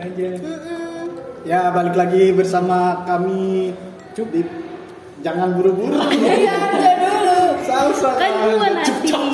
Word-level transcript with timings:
aja. 0.00 0.28
Mm-mm. 0.40 1.04
Ya 1.44 1.72
balik 1.72 1.96
lagi 1.96 2.32
bersama 2.36 3.04
kami 3.08 3.72
di 4.12 4.42
Jangan 5.20 5.52
buru-buru 5.52 6.00
Iya, 6.16 6.56
udah 6.56 6.94
dulu. 6.96 7.40
Salsa 7.64 8.10
Kan 8.16 8.30
gua 8.40 8.52
nanti. 8.72 8.92
Cup 9.04 9.04
cup 9.04 9.24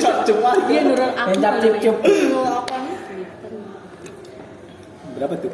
cup 0.00 0.16
cup 0.24 0.56
Dia. 0.68 0.82
Kencap 1.28 1.54
cip 1.60 1.74
cup. 1.80 1.96
Dulu 2.00 2.40
apa 2.40 2.76
nih? 2.80 2.96
Berapa 5.16 5.34
tuh? 5.36 5.52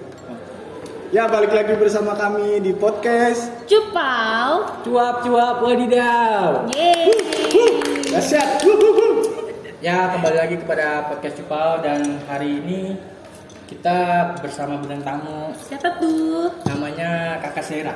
Ya 1.14 1.30
balik 1.30 1.54
lagi 1.54 1.74
bersama 1.78 2.18
kami 2.18 2.62
di 2.62 2.74
podcast 2.74 3.50
Cupau. 3.66 4.70
Cuap 4.86 5.22
cuap 5.22 5.62
wadidaw. 5.62 6.66
Yeay. 6.74 7.10
Wuh. 7.54 9.14
Ya 9.82 10.10
kembali 10.18 10.36
lagi 10.38 10.56
kepada 10.62 11.10
podcast 11.10 11.38
Cupau 11.42 11.78
dan 11.82 12.18
hari 12.26 12.58
ini 12.58 12.98
kita 13.66 13.96
bersama 14.38 14.78
bintang 14.78 15.02
tamu 15.02 15.50
Siapa 15.58 15.98
tuh? 15.98 16.54
namanya 16.70 17.42
Kakak 17.42 17.66
Sera. 17.66 17.94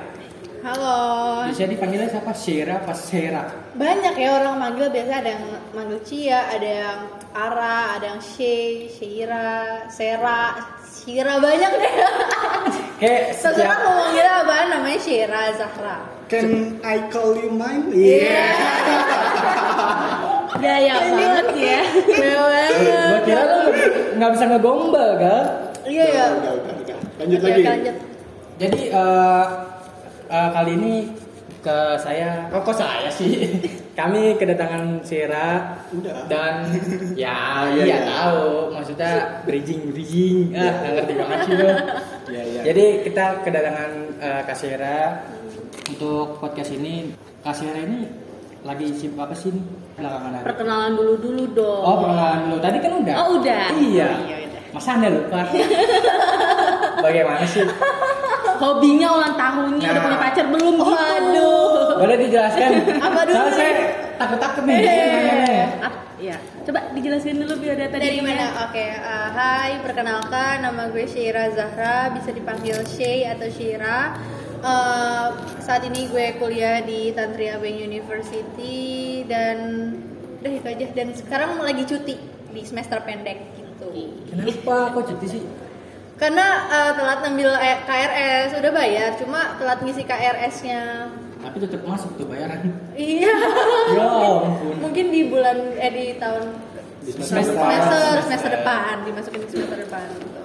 Halo. 0.61 1.01
Bisa 1.49 1.65
dipanggilnya 1.65 2.11
siapa? 2.13 2.37
Sera 2.37 2.85
apa 2.85 2.93
Sera? 2.93 3.49
Banyak 3.81 4.13
ya 4.13 4.45
orang 4.45 4.61
manggil 4.61 4.93
biasa 4.93 5.25
ada 5.25 5.31
yang 5.33 5.45
manggil 5.73 5.99
Cia, 6.05 6.53
ada 6.53 6.69
yang 6.69 6.99
Ara, 7.33 7.97
ada 7.97 8.07
yang 8.13 8.21
Shay, 8.21 8.91
Sheira, 8.93 9.87
Sera, 9.89 10.61
Shira 10.85 11.41
banyak 11.41 11.71
deh. 11.81 11.95
Kayak 13.01 13.41
Terserah 13.41 13.57
setiap 13.57 13.79
mau 13.81 13.95
manggilnya 14.05 14.35
apaan 14.45 14.69
namanya 14.69 15.01
Shira 15.01 15.43
Zahra. 15.57 15.97
Can 16.29 16.77
I 16.85 17.09
call 17.09 17.33
you 17.41 17.49
mine? 17.49 17.89
Iya. 17.95 18.45
Gaya 20.59 20.95
banget 20.99 21.47
ya. 21.55 21.83
Gaya 22.11 22.39
banget. 22.43 22.71
Gua 22.83 23.21
kira 23.23 23.43
lu 23.47 23.61
nggak 24.19 24.31
bisa 24.35 24.45
ngegombal 24.51 25.11
kan? 25.23 25.45
Iya 25.87 26.05
ya. 26.11 26.25
Lanjut 27.21 27.41
lagi 27.45 27.63
lanjut. 27.63 27.97
Jadi 28.61 28.81
eh, 28.93 29.45
eh, 30.29 30.49
kali 30.53 30.73
ini 30.77 30.95
ke 31.61 31.79
saya, 32.01 32.49
kok 32.49 32.65
kok 32.65 32.77
saya 32.77 33.09
sih? 33.13 33.61
Kami 34.01 34.33
kedatangan 34.41 35.05
Sera 35.05 35.77
Udah. 35.93 36.25
dan 36.25 36.73
ya 37.13 37.69
Iya, 37.69 37.85
iya 37.85 37.85
iya. 37.85 37.99
tahu 38.09 38.73
maksudnya 38.73 39.45
bridging 39.45 39.93
bridging 39.93 40.57
ah 40.57 40.73
nggak 40.81 40.93
ngerti 40.97 41.13
banget 41.21 41.39
sih 41.45 41.55
lo. 41.57 41.69
Iya, 42.31 42.43
iya. 42.47 42.61
Jadi 42.71 42.85
kita 43.05 43.25
kedatangan 43.45 43.91
eh, 44.23 44.41
Kak 44.49 44.57
Sera 44.57 45.21
untuk 45.93 46.41
podcast 46.41 46.73
ini. 46.73 47.13
Kak 47.45 47.53
Sera 47.53 47.77
ini 47.77 48.09
lagi 48.61 48.87
sibuk 48.93 49.21
apa 49.21 49.33
sih 49.33 49.51
nih 49.51 49.65
belakangan 49.97 50.31
hari? 50.35 50.45
Perkenalan 50.45 50.93
dulu 50.93 51.13
dulu 51.17 51.43
dong. 51.53 51.83
Oh 51.83 51.97
perkenalan 51.99 52.39
dulu. 52.45 52.57
Tadi 52.59 52.79
kan 52.79 52.93
udah. 52.95 53.15
Oh, 53.17 53.29
udah. 53.37 53.65
Iya. 53.75 54.09
Oh, 54.11 54.27
iya, 54.27 54.37
udah. 54.45 54.61
Masa 54.71 54.89
anda 54.95 55.09
lupa? 55.09 55.41
Bagaimana 57.05 57.45
sih? 57.45 57.65
Hobinya 58.61 59.09
ulang 59.11 59.35
tahunnya 59.35 59.81
udah 59.83 59.95
Nah. 59.97 60.05
punya 60.05 60.19
pacar 60.21 60.45
belum 60.47 60.75
gitu. 60.77 60.85
Waduh. 60.85 61.97
Boleh 61.97 62.17
dijelaskan? 62.19 62.71
Apa 62.99 63.21
dulu 63.25 63.35
Soalnya 63.35 63.55
saya 63.57 63.73
takut-takut 64.17 64.63
nih. 64.63 64.77
Eh. 64.77 64.85
nanya-nanya. 64.85 65.67
Ah, 65.81 65.93
ya. 66.21 66.37
Coba 66.61 66.79
dijelaskan 66.93 67.41
dulu 67.41 67.55
biar 67.57 67.77
data 67.81 67.97
Dari 67.97 68.21
mana? 68.21 68.69
Oke, 68.69 68.85
uh, 68.93 69.29
hai, 69.33 69.81
perkenalkan 69.81 70.61
nama 70.61 70.93
gue 70.93 71.09
Sheira 71.09 71.49
Zahra, 71.51 72.13
bisa 72.13 72.29
dipanggil 72.31 72.77
Shay 72.85 73.25
atau 73.25 73.49
Shira. 73.49 74.13
Uh, 74.61 75.33
saat 75.65 75.81
ini 75.89 76.05
gue 76.13 76.37
kuliah 76.37 76.85
di 76.85 77.17
Tantri 77.17 77.49
Abeng 77.49 77.81
University 77.81 79.25
dan 79.25 79.57
udah 80.41 80.53
itu 80.53 80.69
aja. 80.69 80.87
Dan 80.93 81.17
sekarang 81.17 81.57
lagi 81.61 81.89
cuti 81.89 82.17
di 82.53 82.63
semester 82.65 83.01
pendek 83.01 83.41
gitu. 83.57 83.89
Kenapa 84.29 84.93
kok 84.93 85.05
cuti 85.09 85.27
sih? 85.27 85.43
Karena 86.21 86.69
uh, 86.69 86.93
telat 87.01 87.25
ngambil 87.25 87.57
eh, 87.57 87.81
KRS, 87.89 88.61
udah 88.61 88.73
bayar, 88.77 89.17
cuma 89.17 89.57
telat 89.57 89.81
ngisi 89.81 90.05
KRS-nya. 90.05 91.09
Tapi 91.41 91.57
tetap 91.57 91.81
masuk 91.89 92.13
tuh 92.21 92.29
bayaran. 92.29 92.61
Iya. 92.93 93.33
ya 93.97 94.05
ampun. 94.45 94.77
Mungkin 94.85 95.09
di 95.09 95.33
bulan 95.33 95.57
eh 95.81 95.89
di 95.89 96.07
tahun 96.21 96.53
Di 97.01 97.17
Semester 97.17 97.57
semester 97.57 97.57
semester 97.57 97.97
depan. 97.97 98.21
semester 98.29 98.51
depan 98.53 98.93
dimasukin 99.09 99.41
di 99.41 99.49
semester 99.49 99.79
depan 99.89 100.07
gitu. 100.21 100.41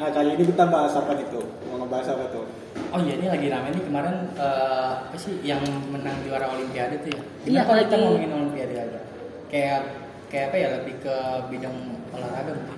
Nah 0.00 0.08
kali 0.08 0.28
ini 0.40 0.44
kita 0.48 0.64
bahas 0.72 0.96
apa 0.96 1.10
nih 1.12 1.26
tuh? 1.28 1.44
Mau 1.68 1.76
ngebahas 1.84 2.08
apa 2.16 2.24
tuh? 2.32 2.48
Oh 2.88 3.00
iya 3.00 3.14
ini 3.14 3.26
lagi 3.26 3.46
rame 3.46 3.68
nih 3.70 3.82
kemarin 3.84 4.16
eh, 4.34 4.90
apa 5.04 5.16
sih 5.16 5.34
yang 5.42 5.60
menang 5.88 6.16
juara 6.24 6.48
olimpiade 6.48 7.02
tuh 7.02 7.10
ya? 7.12 7.22
Iya, 7.44 7.60
kalau 7.62 7.80
kita 7.80 7.90
lagi. 7.90 8.02
ngomongin 8.02 8.30
olimpiade 8.32 8.74
aja? 8.74 9.00
Kayak 9.46 9.80
kayak 10.28 10.44
apa 10.48 10.56
ya 10.56 10.68
lebih 10.76 10.94
ke 11.00 11.16
bidang 11.48 11.76
olahraga 12.10 12.52
mungkin. 12.52 12.76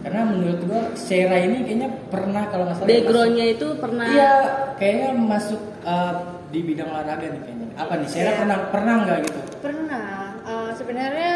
Karena 0.00 0.20
menurut 0.22 0.60
gua 0.64 0.82
Sera 0.94 1.36
ini 1.36 1.64
kayaknya 1.64 1.88
pernah 2.08 2.42
kalau 2.46 2.64
nggak 2.64 2.76
salah 2.76 2.88
Backgroundnya 2.88 3.46
itu 3.50 3.66
pernah. 3.76 4.06
Iya, 4.06 4.32
kayaknya 4.76 5.08
masuk 5.16 5.60
uh, 5.82 6.14
di 6.48 6.60
bidang 6.62 6.88
olahraga 6.88 7.26
nih 7.26 7.40
kayaknya. 7.40 7.66
Apa 7.74 7.92
nih? 7.96 8.08
Saya 8.08 8.22
Iya. 8.24 8.38
pernah 8.38 8.58
pernah 8.70 8.94
nggak 9.02 9.18
gitu? 9.24 9.40
Pernah 9.58 10.06
eh, 10.46 10.70
sebenarnya 10.78 11.34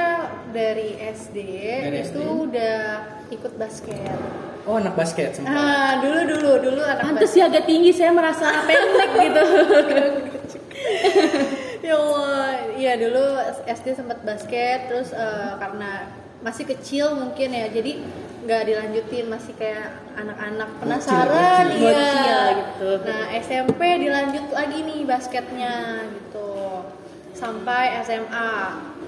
dari 0.55 0.89
SD, 1.03 1.37
Dari 1.83 1.99
itu 1.99 2.23
SD? 2.23 2.47
udah 2.47 2.79
ikut 3.29 3.53
basket. 3.59 4.19
Oh, 4.69 4.76
anak 4.76 4.94
basket 4.97 5.32
sempat. 5.37 5.56
Ah, 5.56 5.93
dulu 6.04 6.21
dulu 6.37 6.50
dulu 6.60 6.81
anak 6.84 7.00
Pantes 7.04 7.32
ya 7.32 7.48
agak 7.48 7.65
tinggi, 7.65 7.91
saya 7.97 8.12
merasa 8.12 8.44
pendek 8.69 9.10
gitu. 9.16 9.44
ya 11.87 11.94
Allah, 11.97 12.44
iya 12.76 12.93
dulu 13.00 13.41
SD 13.65 13.97
sempat 13.97 14.20
basket, 14.20 14.88
terus 14.93 15.16
eh, 15.16 15.53
karena 15.56 16.12
masih 16.41 16.65
kecil 16.69 17.16
mungkin 17.16 17.53
ya, 17.53 17.69
jadi 17.69 18.00
nggak 18.41 18.62
dilanjutin 18.65 19.28
masih 19.28 19.53
kayak 19.60 20.00
anak-anak 20.16 20.69
penasaran, 20.81 21.65
bocil. 21.69 21.76
iya. 21.76 21.93
Bocil 21.93 22.41
gitu. 22.56 22.88
Nah 23.04 23.22
SMP 23.41 23.81
dilanjut 24.00 24.47
lagi 24.53 24.78
nih 24.81 25.00
basketnya 25.04 26.04
gitu, 26.09 26.84
sampai 27.37 28.00
SMA 28.04 28.53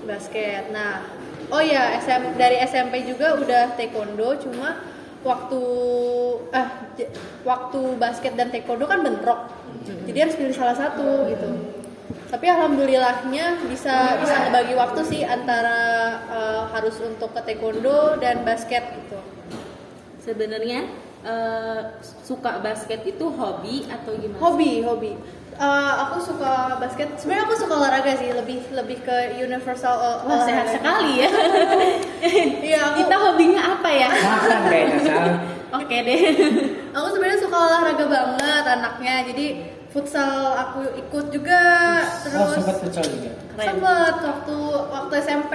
basket. 0.04 0.68
Nah, 0.72 1.04
oh 1.48 1.62
ya 1.64 1.96
SM, 2.00 2.36
dari 2.36 2.60
SMP 2.64 3.04
juga 3.08 3.36
udah 3.36 3.72
taekwondo, 3.76 4.36
cuma 4.40 4.91
waktu 5.22 5.62
eh 6.52 6.68
waktu 7.46 7.80
basket 7.98 8.34
dan 8.34 8.50
taekwondo 8.50 8.86
kan 8.86 9.02
bentrok, 9.06 9.50
jadi 10.06 10.28
harus 10.28 10.36
pilih 10.38 10.54
salah 10.54 10.76
satu 10.76 11.26
gitu. 11.30 11.48
Tapi 12.32 12.48
alhamdulillahnya 12.48 13.60
bisa 13.68 14.16
bisa 14.20 14.34
ngebagi 14.48 14.74
waktu 14.74 15.00
sih 15.04 15.20
antara 15.22 15.78
eh, 16.26 16.62
harus 16.74 16.96
untuk 17.00 17.32
ke 17.32 17.40
taekwondo 17.44 18.18
dan 18.18 18.42
basket 18.42 18.82
gitu. 18.82 19.18
Sebenarnya 20.22 20.86
eh, 21.22 21.80
suka 22.24 22.58
basket 22.64 23.04
itu 23.06 23.26
hobi 23.32 23.86
atau 23.90 24.16
gimana? 24.16 24.40
hobi 24.40 24.72
hobi 24.82 25.12
Eh, 25.62 25.68
aku 25.96 26.18
suka 26.18 26.52
basket 26.76 27.14
sebenarnya 27.14 27.46
aku 27.46 27.54
suka 27.56 27.74
olahraga 27.76 28.12
sih 28.14 28.28
lebih 28.28 28.66
lebih 28.72 28.98
ke 29.00 29.16
universal 29.38 29.94
ol- 29.94 30.20
Wah 30.26 30.42
sehat 30.42 30.66
olahraga. 30.66 30.74
sekali 30.74 31.12
ya. 31.16 31.30
iya 32.66 32.80
aku 32.84 32.96
Kita 32.98 33.14
hobinya 33.16 33.62
apa 33.70 33.88
ya? 33.88 34.10
Makan 34.10 34.60
kayaknya 34.66 34.98
Sal. 35.00 35.24
Oke 35.72 35.96
deh. 36.02 36.20
aku 36.96 37.06
sebenarnya 37.08 37.38
suka 37.38 37.56
olahraga 37.60 38.04
banget 38.04 38.64
anaknya 38.68 39.14
jadi 39.24 39.46
futsal 39.88 40.34
aku 40.52 40.82
ikut 40.98 41.26
juga 41.30 41.62
terus 42.20 42.42
Oh, 42.42 42.50
sempat 42.52 42.76
futsal 42.78 43.04
juga. 43.06 43.30
Keren. 43.54 43.66
sempet 43.68 44.14
waktu 44.20 44.56
waktu 44.88 45.14
SMP 45.20 45.52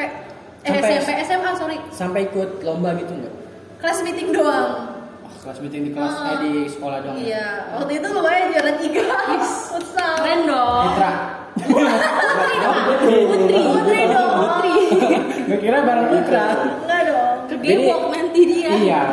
eh 0.63 0.71
Sampai- 0.71 0.95
SMP 0.95 1.19
SMA 1.25 1.51
sorry 1.53 1.77
Sampai 1.91 2.19
ikut 2.25 2.61
lomba 2.61 2.95
gitu 2.95 3.11
nggak? 3.11 3.33
kelas 3.77 3.99
meeting 4.01 4.31
doang 4.31 4.71
Oh, 4.71 4.96
kelas 5.47 5.63
meeting 5.63 5.81
di 5.81 5.91
kelas 5.95 6.11
Ah. 6.13 6.27
eh, 6.27 6.37
di 6.43 6.51
sekolah 6.67 6.97
doang. 6.99 7.15
Iya, 7.15 7.47
waktu 7.71 7.91
itu 7.95 8.07
lumayan 8.11 8.45
juara 8.51 8.71
tiga 8.75 9.03
futsal. 9.71 10.13
Keren 10.19 10.41
dong. 10.43 10.83
Mitra. 10.85 11.13
Putri. 12.83 13.17
Putri 13.63 14.01
dong. 14.07 14.31
Putri. 14.35 14.75
Gue 15.47 15.57
kira 15.57 15.77
bareng 15.81 16.07
Mitra. 16.11 16.45
Enggak 16.83 17.01
dong. 17.05 17.37
Ke 17.47 17.55
Depok 17.57 18.01
nanti 18.11 18.41
dia. 18.43 18.71
Iya. 18.75 19.03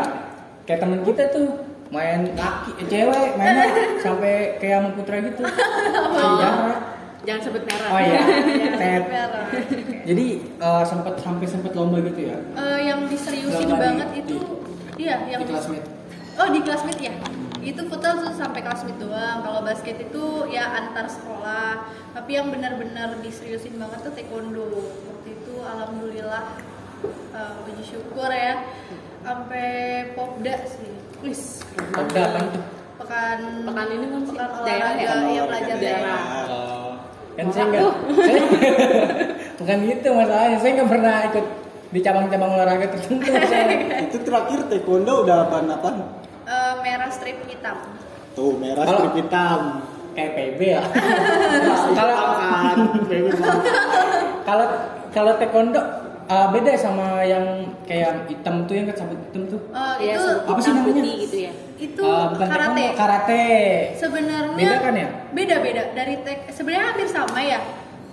Kayak 0.65 0.79
temen 0.81 1.01
kita 1.03 1.23
tuh 1.31 1.47
main 1.89 2.27
laki 2.27 2.71
eh, 2.75 2.87
cewek 2.91 3.29
mainnya 3.39 3.67
sampai 4.05 4.59
kayak 4.59 4.77
sama 4.77 4.91
putra 4.91 5.17
gitu. 5.23 5.43
Sejarah. 5.47 6.79
Jangan 7.25 7.41
sebut 7.43 7.63
merah. 7.63 7.89
Oh 7.89 8.01
iya. 8.01 8.21
Iya, 8.43 8.71
Tet. 8.75 9.03
merah. 9.07 9.47
Jadi 10.03 10.27
eh, 10.43 10.83
sempat 10.85 11.15
sampai 11.17 11.47
sempat 11.47 11.73
lomba 11.73 12.03
gitu 12.03 12.27
ya. 12.27 12.43
Eh, 12.59 12.79
yang 12.85 13.07
diseriusin 13.07 13.55
Lomba 13.65 13.71
di- 13.71 13.83
banget 13.87 14.09
di- 14.11 14.19
itu, 14.21 14.37
iya 14.99 15.15
yang 15.25 15.41
di 15.41 15.47
classmate. 15.47 15.87
Oh 16.35 16.49
di 16.51 16.61
classmate 16.63 17.03
ya. 17.03 17.15
Itu 17.65 17.89
futsal 17.89 18.21
tuh 18.21 18.35
sampai 18.35 18.61
classmate 18.61 18.99
doang. 19.01 19.41
Kalau 19.41 19.61
basket 19.63 19.97
itu 20.03 20.25
ya 20.51 20.69
antar 20.75 21.07
sekolah. 21.07 21.89
Tapi 22.13 22.31
yang 22.37 22.51
benar-benar 22.51 23.19
diseriusin 23.23 23.79
banget 23.79 24.05
tuh 24.05 24.13
taekwondo. 24.13 24.67
Waktu 25.11 25.29
itu 25.39 25.55
alhamdulillah 25.63 26.45
eh, 27.33 27.53
puji 27.65 27.85
syukur 27.85 28.31
ya. 28.31 28.67
Sampai 29.25 29.69
popda 30.13 30.55
sih. 30.69 30.93
Wis. 31.25 31.65
Udah 31.97 32.25
apa 32.29 32.39
tuh? 32.53 32.65
Pekan 32.95 33.39
Pekan 33.67 33.89
ini 33.91 34.07
kan 34.07 34.21
sih 34.23 34.37
pekan 34.39 34.63
daerah 34.63 34.91
olahraga 34.95 35.03
ya? 35.03 35.35
ya 35.35 35.43
belajar 35.49 35.77
Daerah. 35.83 36.21
Oh, 36.47 36.93
kan 37.35 37.47
saya 37.51 37.65
nggak 37.67 37.83
saya- 38.15 38.49
bukan 39.59 39.79
gitu 39.91 40.09
masalahnya 40.15 40.59
saya 40.63 40.71
nggak 40.79 40.91
pernah 40.91 41.17
ikut 41.27 41.47
di 41.95 42.01
cabang-cabang 42.03 42.51
olahraga 42.55 42.87
tertentu 42.95 43.31
saya. 43.35 43.67
Itu 44.07 44.19
terakhir 44.23 44.71
taekwondo 44.71 45.27
udah 45.27 45.37
apa 45.47 45.57
apa? 45.63 45.91
Strip 47.25 47.41
hitam. 47.49 47.77
Tuh 48.37 48.53
merah 48.55 48.85
Kalau- 48.85 49.01
strip 49.03 49.17
hitam. 49.19 49.61
kayak 50.15 50.31
PB 50.33 50.61
ya 50.63 50.79
kalau 51.91 52.15
kan, 52.15 52.79
baby 53.05 53.31
kalau 54.45 54.67
kalau 55.11 55.33
taekwondo 55.35 55.83
uh, 56.25 56.47
beda 56.51 56.71
sama 56.77 57.19
yang 57.21 57.43
kayak 57.83 58.23
hitam 58.25 58.63
tuh 58.63 58.75
yang 58.75 58.87
kecabut 58.87 59.19
hitam 59.21 59.43
tuh 59.49 59.59
Eh, 59.69 59.95
ya 60.01 60.15
itu 60.15 60.23
apa 60.47 60.59
sih 60.61 60.71
hitam 60.71 60.79
namanya? 60.79 61.03
putih 61.03 61.15
gitu 61.21 61.37
ya 61.41 61.53
itu 61.77 61.99
Uh, 62.01 62.31
bukan 62.31 62.47
karate. 62.47 62.63
taekwondo, 62.79 62.95
karate 62.95 63.45
Sebenarnya 63.99 64.55
Beda 64.55 64.77
kan 64.79 64.95
ya? 64.95 65.09
Beda 65.29 65.57
beda 65.59 65.83
dari 65.93 66.15
tek 66.23 66.39
sebenarnya 66.49 66.85
hampir 66.87 67.09
sama 67.09 67.41
ya. 67.43 67.59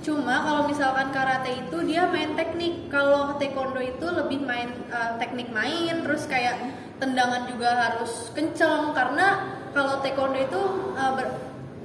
Cuma 0.02 0.36
kalau 0.42 0.62
misalkan 0.66 1.14
karate 1.14 1.52
itu 1.62 1.78
dia 1.86 2.10
main 2.10 2.34
teknik, 2.34 2.90
kalau 2.90 3.38
taekwondo 3.38 3.78
itu 3.78 4.06
lebih 4.10 4.42
main 4.42 4.74
eh, 4.90 5.12
teknik 5.16 5.54
main, 5.54 6.02
terus 6.02 6.26
kayak 6.26 6.58
tendangan 7.02 7.50
juga 7.50 7.70
harus 7.74 8.30
kenceng 8.38 8.94
karena 8.94 9.58
kalau 9.74 9.98
taekwondo 10.06 10.38
itu 10.38 10.62
eh, 10.94 11.12
ber- 11.18 11.40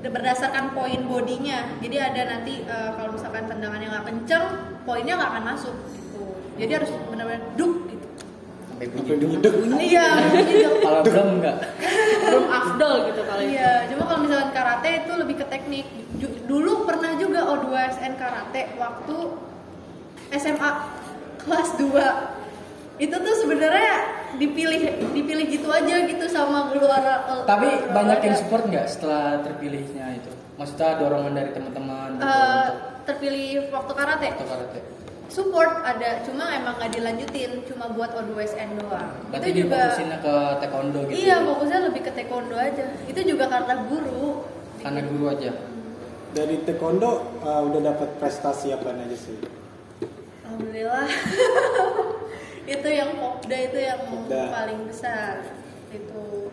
berdasarkan 0.04 0.76
poin 0.76 1.00
bodinya. 1.08 1.64
Jadi 1.80 1.96
ada 1.96 2.22
nanti 2.36 2.60
eh, 2.62 2.90
kalau 2.94 3.16
misalkan 3.16 3.48
tendangannya 3.48 3.88
nggak 3.88 4.06
kenceng, 4.06 4.44
poinnya 4.84 5.16
nggak 5.16 5.30
akan 5.32 5.44
masuk 5.56 5.74
gitu. 5.96 6.20
Jadi 6.60 6.72
harus 6.76 6.90
benar-benar 7.08 7.42
duk 7.56 7.74
gitu. 7.88 8.06
sampai 8.68 8.86
bunyi 8.92 9.10
bunyi 9.16 9.36
dek. 9.40 9.54
Iya, 9.80 10.08
kalau 10.84 11.00
belum 11.00 11.28
enggak 11.40 11.56
belum 12.28 12.46
afdol 12.52 12.94
gitu 13.08 13.20
kalau 13.24 13.40
Iya, 13.40 13.72
cuma 13.88 14.02
kalau 14.04 14.20
misalkan 14.28 14.50
karate 14.52 14.90
itu 15.00 15.12
lebih 15.16 15.36
ke 15.40 15.46
teknik. 15.48 15.86
Dulu 16.46 16.84
pernah 16.84 17.16
juga 17.16 17.40
O2SN 17.56 18.14
karate 18.20 18.76
waktu 18.76 19.16
SMA 20.36 20.70
kelas 21.40 21.68
2. 21.78 23.00
Itu 23.00 23.16
tuh 23.16 23.34
sebenarnya 23.44 24.15
dipilih 24.36 24.80
dipilih 25.10 25.46
gitu 25.48 25.68
aja 25.68 25.94
gitu 26.02 26.24
sama 26.26 26.68
guru 26.68 26.84
olah- 26.84 27.44
tapi 27.44 27.66
guru 27.66 27.90
banyak 27.90 28.18
yang 28.20 28.36
support 28.36 28.62
nggak 28.64 28.86
setelah 28.86 29.40
terpilihnya 29.40 30.06
itu 30.14 30.28
maksudnya 30.54 30.96
dorongan 30.96 31.32
dari 31.32 31.50
teman-teman 31.50 32.08
gitu 32.12 32.22
Eh, 32.22 32.66
untuk 32.66 32.74
terpilih 33.04 33.44
waktu 33.70 33.92
karate. 33.92 34.28
untuk 34.34 34.48
karate 34.48 34.80
Support 35.26 35.82
ada, 35.82 36.22
cuma 36.22 36.54
emang 36.54 36.78
nggak 36.78 36.92
dilanjutin, 36.92 37.66
cuma 37.66 37.90
buat 37.90 38.14
O2SN 38.14 38.78
doang. 38.78 39.10
berarti 39.26 39.48
itu 39.50 39.58
juga 39.60 39.74
difokusinnya 39.82 40.18
ke 40.22 40.34
taekwondo 40.56 41.00
gitu 41.02 41.16
Iya, 41.18 41.36
fokusnya 41.42 41.78
lebih 41.82 42.00
ke 42.00 42.12
taekwondo 42.14 42.56
aja. 42.56 42.86
Itu 43.04 43.20
juga 43.26 43.44
karena 43.46 43.74
guru. 43.84 44.46
karena 44.78 45.00
guru 45.02 45.24
aja 45.28 45.50
Dari 46.30 46.62
taekwondo 46.62 47.10
uh, 47.42 47.62
udah 47.64 47.80
dapat 47.84 48.08
prestasi 48.16 48.70
apa 48.70 48.86
aja 48.88 49.18
sih? 49.18 49.34
Alhamdulillah. 50.46 51.04
itu 52.66 52.88
yang 52.90 53.10
Popda 53.16 53.56
itu 53.70 53.78
yang 53.78 54.00
Popda. 54.04 54.42
paling 54.50 54.80
besar. 54.90 55.46
Itu 55.94 56.50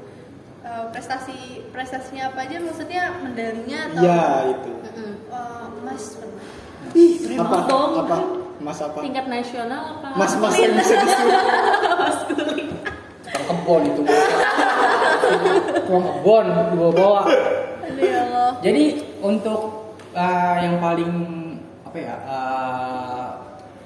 eh, 0.61 0.85
prestasi 0.93 1.67
prestasinya 1.73 2.31
apa 2.31 2.45
aja 2.45 2.57
maksudnya 2.61 3.03
medalinya 3.19 3.79
atau 3.91 4.01
Iya 4.05 4.23
itu. 4.53 4.71
Mm-mm. 4.71 5.13
eh, 5.27 5.65
emas 5.81 6.03
pernah. 6.17 6.45
Apa? 7.41 7.57
dong. 7.65 7.91
Apa? 8.05 8.17
Mas 8.63 8.79
apa? 8.79 9.03
tingkat 9.03 9.27
nasional 9.27 9.99
apa 9.99 10.07
Mas 10.15 10.33
mas 10.39 10.55
yang 10.55 10.71
bisa 10.79 10.95
disuruh. 10.95 11.35
tukang 13.27 13.43
kebon 13.59 13.81
itu 13.91 14.01
tukang 15.83 16.03
kebon 16.07 16.45
dibawa-bawa 16.71 17.21
ya 17.99 18.19
Allah. 18.23 18.51
jadi 18.63 18.83
untuk 19.19 19.61
uh, 20.15 20.55
yang 20.63 20.79
paling 20.79 21.11
apa 21.83 21.97
ya 21.99 22.15
uh, 22.23 23.27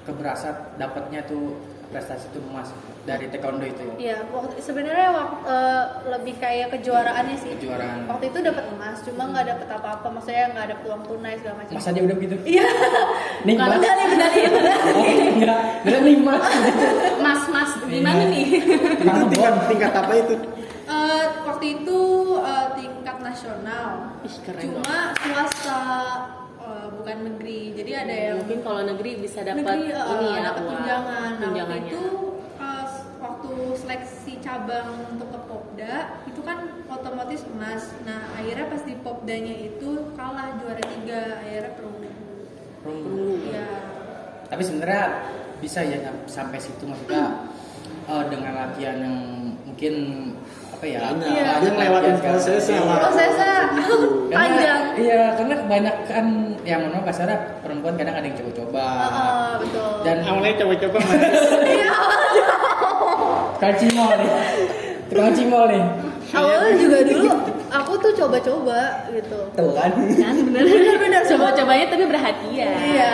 keberasa 0.06 0.76
dapatnya 0.78 1.26
tuh 1.26 1.58
prestasi 1.88 2.28
itu 2.28 2.40
emas 2.44 2.68
dari 3.02 3.24
taekwondo 3.26 3.64
itu 3.64 3.80
ya 3.80 3.94
Iya, 3.96 4.16
waktu 4.28 4.60
sebenarnya 4.60 5.08
waktu 5.08 5.36
eh, 5.46 5.84
lebih 6.10 6.34
kayak 6.36 6.68
kejuaraannya 6.70 7.36
sih. 7.36 7.50
Kejuaraan. 7.56 8.04
Waktu 8.06 8.24
itu 8.28 8.38
dapat 8.42 8.64
emas, 8.68 8.96
cuma 9.00 9.22
nggak 9.26 9.46
dapat 9.48 9.68
apa-apa. 9.72 10.06
Maksudnya 10.10 10.44
nggak 10.50 10.64
ada 10.66 10.76
peluang 10.78 11.02
tunai 11.02 11.34
segala 11.34 11.56
macam. 11.58 11.72
masa 11.74 11.88
dia 11.90 12.02
udah 12.02 12.16
begitu 12.16 12.34
Iya. 12.44 12.68
nih 13.42 13.54
mas 13.54 13.68
Medali, 13.70 14.04
medali, 14.06 14.38
medali. 14.44 14.92
oh 14.92 15.06
enggak 15.32 15.60
enggak 15.80 16.00
nih 16.02 16.16
mas 16.26 16.44
gitu. 16.44 16.86
mas 17.18 17.42
mas 17.48 17.70
gimana 17.82 18.20
Iya. 18.20 18.26
nih 18.28 18.46
itu 18.98 19.20
tingkat 19.30 19.54
tingkat 19.66 19.92
apa 19.94 20.12
itu? 20.14 20.34
Eh, 20.86 21.24
waktu 21.44 21.66
itu 21.74 21.98
eh, 22.38 22.66
tingkat 22.74 23.16
nasional. 23.18 23.88
Ih, 24.20 24.36
keren 24.42 24.62
Cuma 24.62 24.98
swasta 25.14 25.80
eh, 26.58 26.86
bukan 26.92 27.16
negeri. 27.24 27.60
Jadi 27.72 27.90
ada 27.94 28.14
yang 28.14 28.36
mungkin 28.38 28.58
kalau 28.60 28.80
negeri 28.84 29.10
bisa 29.18 29.40
dapat 29.40 29.64
negeri 29.64 29.88
ini 29.88 30.26
ya 30.28 30.40
dapat 30.44 30.62
uang, 30.62 30.72
tunjangan. 30.74 31.08
Nah, 31.08 31.28
waktu 31.30 31.44
tunjangannya 31.44 31.90
itu 31.90 32.02
eh, 32.58 32.86
waktu 33.18 33.50
seleksi 33.76 34.32
cabang 34.58 35.14
untuk 35.14 35.28
ke 35.30 35.40
Popda 35.46 35.94
itu 36.26 36.40
kan 36.42 36.58
otomatis 36.90 37.46
emas. 37.48 37.94
Nah, 38.02 38.34
akhirnya 38.34 38.66
pas 38.66 38.82
di 38.82 38.94
Popdanya 38.98 39.54
itu 39.54 39.88
kalah 40.12 40.58
juara 40.58 40.82
tiga, 40.82 41.38
akhirnya 41.38 41.72
perunggu. 41.74 42.10
Perunggu. 42.78 43.14
Iya. 43.46 43.66
tapi 44.48 44.64
sebenarnya 44.64 45.04
bisa 45.60 45.84
ya 45.84 46.00
sam- 46.00 46.24
sampai 46.24 46.56
situ 46.56 46.88
maksudnya 46.88 47.52
uh, 48.08 48.24
dengan 48.26 48.56
latihan 48.56 48.96
yang 48.96 49.16
mungkin 49.62 49.94
apa 50.72 50.84
ya 50.84 50.98
Banyak. 51.04 51.28
Iya. 51.28 51.44
Dia 51.44 51.52
banyak 51.52 51.72
ngelewatin 51.76 52.08
latihan 52.08 52.32
prosesnya 52.32 52.80
lah. 52.80 52.98
Prosesnya 53.04 53.52
panjang. 54.32 54.80
iya 54.96 55.22
karena 55.36 55.54
kebanyakan 55.54 56.26
yang 56.64 56.80
menurut 56.80 57.04
kasarnya 57.04 57.38
perempuan 57.60 57.94
kadang 57.94 58.16
ada 58.16 58.24
yang 58.24 58.36
coba-coba 58.36 58.84
Heeh, 58.88 59.50
betul. 59.60 59.90
dan 60.02 60.16
Awalnya 60.24 60.54
coba-coba 60.56 60.98
mas. 60.98 61.20
Iya, 61.76 61.92
tukang 63.58 63.74
cimol 63.74 64.12
nih. 64.14 64.30
Tukang 65.10 65.34
cimol 65.34 65.64
nih. 65.66 65.84
Awalnya 66.28 66.72
juga 66.76 66.98
dulu 67.08 67.28
aku 67.68 67.92
tuh 68.00 68.12
coba-coba 68.16 68.80
gitu. 69.10 69.38
tuh 69.52 69.70
kan. 69.74 69.90
Kan 69.96 70.34
bener. 70.46 70.62
Bener-bener. 70.62 71.20
Coba 71.26 71.52
cobanya 71.52 71.86
tapi 71.90 72.04
berhadiah 72.06 72.72
Iya. 72.78 73.12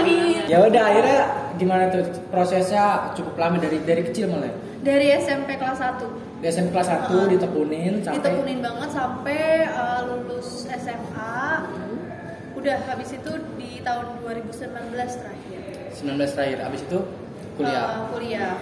Amin. 0.00 0.40
ya 0.46 0.58
udah 0.62 0.82
akhirnya 0.82 1.20
gimana 1.58 1.84
tuh 1.92 2.02
prosesnya? 2.30 3.12
Cukup 3.18 3.34
lama 3.36 3.58
dari 3.60 3.82
dari 3.82 4.02
kecil 4.06 4.30
mulai? 4.30 4.50
Dari 4.80 5.10
SMP 5.18 5.58
kelas 5.58 5.82
1 5.82 6.38
di 6.38 6.46
SMP 6.46 6.70
kelas 6.70 6.88
1 6.88 7.10
Uh-uh. 7.10 7.26
ditekunin 7.32 8.04
sampai 8.04 8.20
ditekunin 8.22 8.58
banget 8.62 8.90
sampai 8.92 9.66
uh, 9.72 10.00
lulus 10.06 10.68
SMA 10.68 11.42
udah 12.54 12.76
habis 12.86 13.10
itu 13.16 13.32
di 13.58 13.80
tahun 13.82 14.20
2019 14.22 14.94
terakhir. 14.94 15.60
19 15.96 16.36
terakhir. 16.36 16.58
Abis 16.62 16.80
itu 16.86 16.98
kuliah? 17.56 17.86
Uh, 17.88 18.04
kuliah 18.14 18.52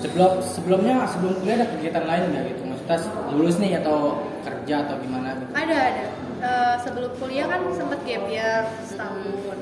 sebelum 0.00 0.32
sebelumnya 0.42 1.04
sebelum 1.06 1.32
kuliah 1.38 1.56
ada 1.60 1.68
kegiatan 1.76 2.04
lain 2.04 2.22
nggak 2.32 2.44
gitu? 2.50 2.62
Maksudnya 2.66 2.98
lulus 3.30 3.56
nih 3.60 3.72
atau 3.78 3.98
kerja 4.42 4.74
atau 4.84 4.94
gimana 4.98 5.28
gitu? 5.36 5.52
Ada 5.52 5.76
ada. 5.76 6.04
Uh, 6.40 6.74
sebelum 6.80 7.12
kuliah 7.20 7.46
kan 7.46 7.60
sempet 7.76 8.00
gap 8.04 8.24
year 8.26 8.64
setahun. 8.88 9.58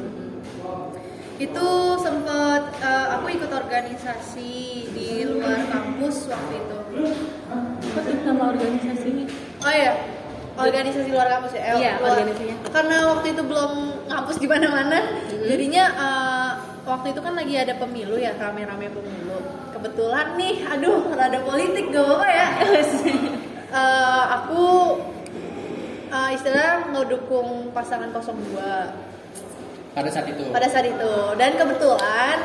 Itu 1.39 1.67
sempet 2.03 2.63
uh, 2.83 3.07
aku 3.15 3.27
ikut 3.31 3.51
organisasi 3.51 4.55
di 4.91 5.09
luar 5.25 5.59
kampus 5.71 6.27
waktu 6.27 6.55
itu. 6.59 6.79
Apa 7.51 7.99
tuh 8.03 8.15
nama 8.27 8.45
organisasinya? 8.51 9.27
Oh 9.63 9.71
iya 9.71 9.93
organisasi 10.59 11.09
luar 11.15 11.31
kampus 11.31 11.55
ya? 11.55 11.63
Eh, 11.63 11.75
Iya, 11.79 11.93
luar- 12.03 12.19
organisasinya. 12.19 12.57
karena 12.75 12.97
waktu 13.15 13.27
itu 13.31 13.43
belum 13.47 13.73
ngampus 14.11 14.37
di 14.39 14.49
mana-mana. 14.51 14.99
Jadinya 15.31 15.85
uh, 15.95 16.51
waktu 16.83 17.07
itu 17.15 17.21
kan 17.23 17.35
lagi 17.39 17.55
ada 17.55 17.75
pemilu 17.79 18.19
ya 18.19 18.35
rame-rame 18.35 18.91
pemilu 18.91 19.39
kebetulan 19.79 20.35
nih 20.35 20.67
aduh 20.67 21.15
rada 21.15 21.39
politik 21.47 21.95
gak 21.95 22.03
apa 22.03 22.29
ya. 22.29 22.49
Eh, 23.69 24.25
aku 24.33 24.97
uh, 26.09 26.31
istilah 26.33 26.89
ngedukung 26.89 27.69
pasangan 27.77 28.09
02 28.17 28.57
pada 29.93 30.09
saat 30.09 30.27
itu? 30.33 30.43
Pada 30.49 30.69
saat 30.73 30.89
itu. 30.89 31.13
Dan 31.37 31.53
kebetulan 31.61 32.37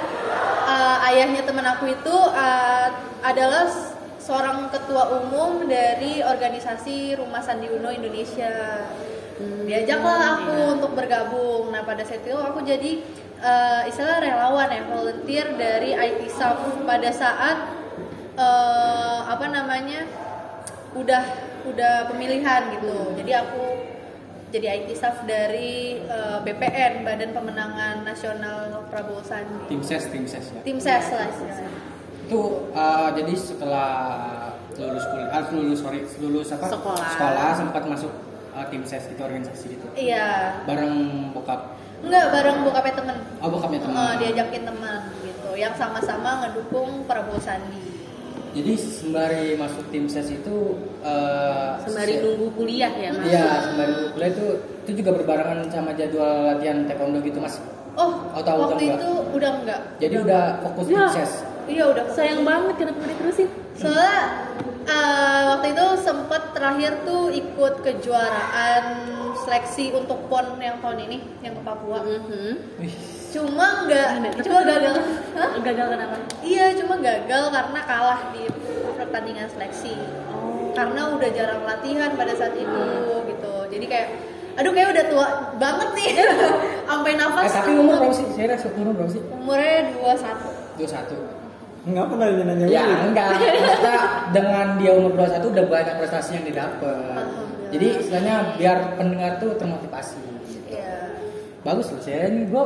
uh, 0.68 1.08
ayahnya 1.08 1.48
teman 1.48 1.64
aku 1.64 1.96
itu 1.96 2.12
uh, 2.12 2.88
adalah 3.24 3.72
seorang 4.20 4.68
ketua 4.68 5.24
umum 5.24 5.64
dari 5.64 6.20
organisasi 6.20 7.16
Rumah 7.16 7.40
Sandi 7.40 7.72
Uno 7.72 7.88
Indonesia. 7.88 8.84
Diajaklah 9.40 10.44
aku 10.44 10.56
untuk 10.76 10.92
bergabung. 10.92 11.72
Nah 11.72 11.88
pada 11.88 12.04
saat 12.04 12.28
itu 12.28 12.36
aku 12.36 12.68
jadi 12.68 13.00
uh, 13.44 13.84
istilah 13.86 14.24
relawan 14.24 14.72
ya 14.72 14.82
volunteer 14.88 15.48
dari 15.60 15.92
IT 15.92 16.32
Saf 16.32 16.64
pada 16.88 17.12
saat 17.12 17.58
uh, 18.40 19.28
apa 19.28 19.46
namanya 19.52 20.08
udah 20.96 21.24
udah 21.68 22.08
pemilihan 22.10 22.80
gitu 22.80 23.14
jadi 23.20 23.44
aku 23.44 23.94
jadi 24.54 24.86
IT 24.86 24.90
staff 24.94 25.26
dari 25.26 25.98
eh, 25.98 26.38
BPN 26.46 27.02
Badan 27.02 27.34
Pemenangan 27.34 28.06
Nasional 28.06 28.86
Prabowo 28.86 29.26
Sandi. 29.26 29.66
Tim 29.66 29.82
ses 29.82 30.06
tim 30.14 30.30
ses 30.30 30.46
ya? 30.54 30.62
Tim 30.62 30.78
ses 30.78 31.10
lah 31.10 31.26
istilahnya. 31.26 31.70
itu 32.24 32.72
uh, 32.72 33.12
jadi 33.12 33.34
setelah 33.36 33.92
lulus 34.80 35.06
kuliah 35.12 35.28
ah, 35.28 35.44
lulus 35.52 35.80
sorry 35.84 36.08
lulus 36.24 36.54
apa? 36.56 36.72
Sekolah. 36.72 37.52
sempat 37.58 37.84
masuk 37.84 38.14
uh, 38.54 38.64
tim 38.70 38.86
ses 38.86 39.10
itu 39.10 39.20
organisasi 39.20 39.74
gitu. 39.74 39.90
Iya. 39.98 40.62
Bareng 40.70 41.34
bokap 41.34 41.74
enggak 42.04 42.26
bareng 42.30 42.58
bokapnya 42.62 42.94
temen 42.96 43.18
oh 43.38 43.50
bokapnya 43.50 43.80
teman 43.82 43.96
Eh, 43.96 44.14
diajakin 44.20 44.64
teman 44.64 45.00
gitu 45.22 45.50
yang 45.56 45.74
sama-sama 45.74 46.44
ngedukung 46.44 47.04
Prabowo 47.04 47.40
Sandi 47.40 47.82
Jadi 48.54 48.74
sembari 48.78 49.46
masuk 49.56 49.90
tim 49.90 50.06
ses 50.06 50.30
itu 50.30 50.58
eh, 51.02 51.70
Sembari 51.82 52.14
se- 52.14 52.22
nunggu 52.22 52.48
kuliah 52.54 52.92
ya 52.92 53.10
mas 53.12 53.26
Iya, 53.26 53.50
sembari 53.66 53.94
kuliah 54.12 54.30
itu 54.30 54.46
itu 54.84 54.92
juga 55.00 55.10
berbarengan 55.16 55.66
sama 55.68 55.92
jadwal 55.92 56.30
latihan 56.52 56.84
taekwondo 56.84 57.18
gitu 57.20 57.40
mas. 57.40 57.58
Oh, 57.94 58.30
Oh, 58.30 58.42
tahu, 58.42 58.58
waktu 58.68 58.84
tahu 58.84 58.94
itu 58.94 59.10
udah 59.34 59.52
enggak. 59.56 59.80
Jadi 59.98 60.16
udah 60.20 60.44
fokus 60.62 60.86
Ya. 60.86 61.08
tim 61.08 61.16
ses. 61.16 61.32
Iya 61.64 61.84
udah. 61.88 62.06
sayang 62.12 62.44
banget 62.44 62.76
kenapa 62.76 62.98
nggak 63.00 63.12
diterusin 63.16 63.48
Soalnya 63.74 64.20
eh, 64.86 65.42
waktu 65.48 65.68
itu 65.72 65.86
sempet 65.98 66.44
terakhir 66.52 66.92
tuh 67.02 67.32
ikut 67.32 67.74
kejuaraan 67.82 68.84
seleksi 69.44 69.92
untuk 69.92 70.32
PON 70.32 70.58
yang 70.58 70.80
tahun 70.80 71.06
ini 71.06 71.18
yang 71.44 71.54
ke 71.54 71.62
Papua. 71.62 72.00
Mhm. 72.02 72.80
Wih, 72.80 72.96
Cuma 73.34 73.90
nggak, 73.90 74.10
cuma 74.46 74.62
gagal. 74.62 74.94
Hah? 75.34 75.58
gagal 75.58 75.88
kenapa 75.90 76.16
Iya, 76.46 76.78
cuma 76.78 77.02
gagal 77.02 77.44
karena 77.50 77.80
kalah 77.82 78.20
di 78.30 78.46
pertandingan 78.94 79.50
seleksi. 79.50 79.98
Karena 80.78 81.02
udah 81.18 81.30
jarang 81.34 81.66
latihan 81.66 82.14
pada 82.14 82.34
saat 82.38 82.54
itu 82.54 82.86
gitu. 83.26 83.54
Jadi 83.74 83.86
kayak 83.90 84.10
aduh 84.54 84.70
kayak 84.70 84.90
udah 84.94 85.06
tua 85.10 85.28
banget 85.58 85.90
nih. 85.98 86.10
Sampai 86.90 87.12
nafas. 87.18 87.50
Eh, 87.50 87.54
tapi 87.58 87.72
umur 87.74 87.96
berapa 87.98 88.14
sih? 88.14 88.28
Saya 88.38 88.48
rasa 88.54 88.70
umur 88.78 88.94
berapa 88.94 89.12
sih? 89.12 89.22
Umurnya 89.34 89.78
21. 89.98 90.78
21. 90.78 91.44
Enggak 91.84 92.06
pernah 92.16 92.28
nanya 92.32 92.66
Ya 92.72 92.86
enggak, 93.04 93.28
maksudnya 93.36 93.53
dengan 94.34 94.76
dia 94.82 94.92
umur 94.98 95.14
21 95.16 95.54
udah 95.54 95.66
banyak 95.70 95.96
prestasi 96.02 96.30
yang 96.42 96.46
didapat. 96.50 97.26
Jadi 97.70 97.88
istilahnya 98.02 98.36
biar 98.58 98.78
pendengar 98.98 99.38
tuh 99.38 99.54
termotivasi. 99.58 100.18
Iya. 100.68 101.14
Bagus 101.62 101.94
loh, 101.94 102.02
saya 102.02 102.28
ini 102.28 102.50
gue 102.50 102.64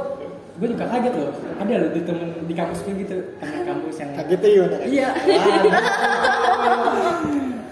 gue 0.58 0.68
juga 0.74 0.90
kaget 0.90 1.14
loh. 1.14 1.32
Ada 1.62 1.74
loh 1.78 1.90
di 1.94 2.02
temen 2.02 2.28
di 2.48 2.54
kampus 2.56 2.80
gue 2.88 2.94
gitu, 3.04 3.16
temen 3.38 3.62
kampus 3.68 3.96
yang 4.00 4.10
Kaget 4.16 4.40
ya? 4.42 4.66
Iya. 4.88 5.10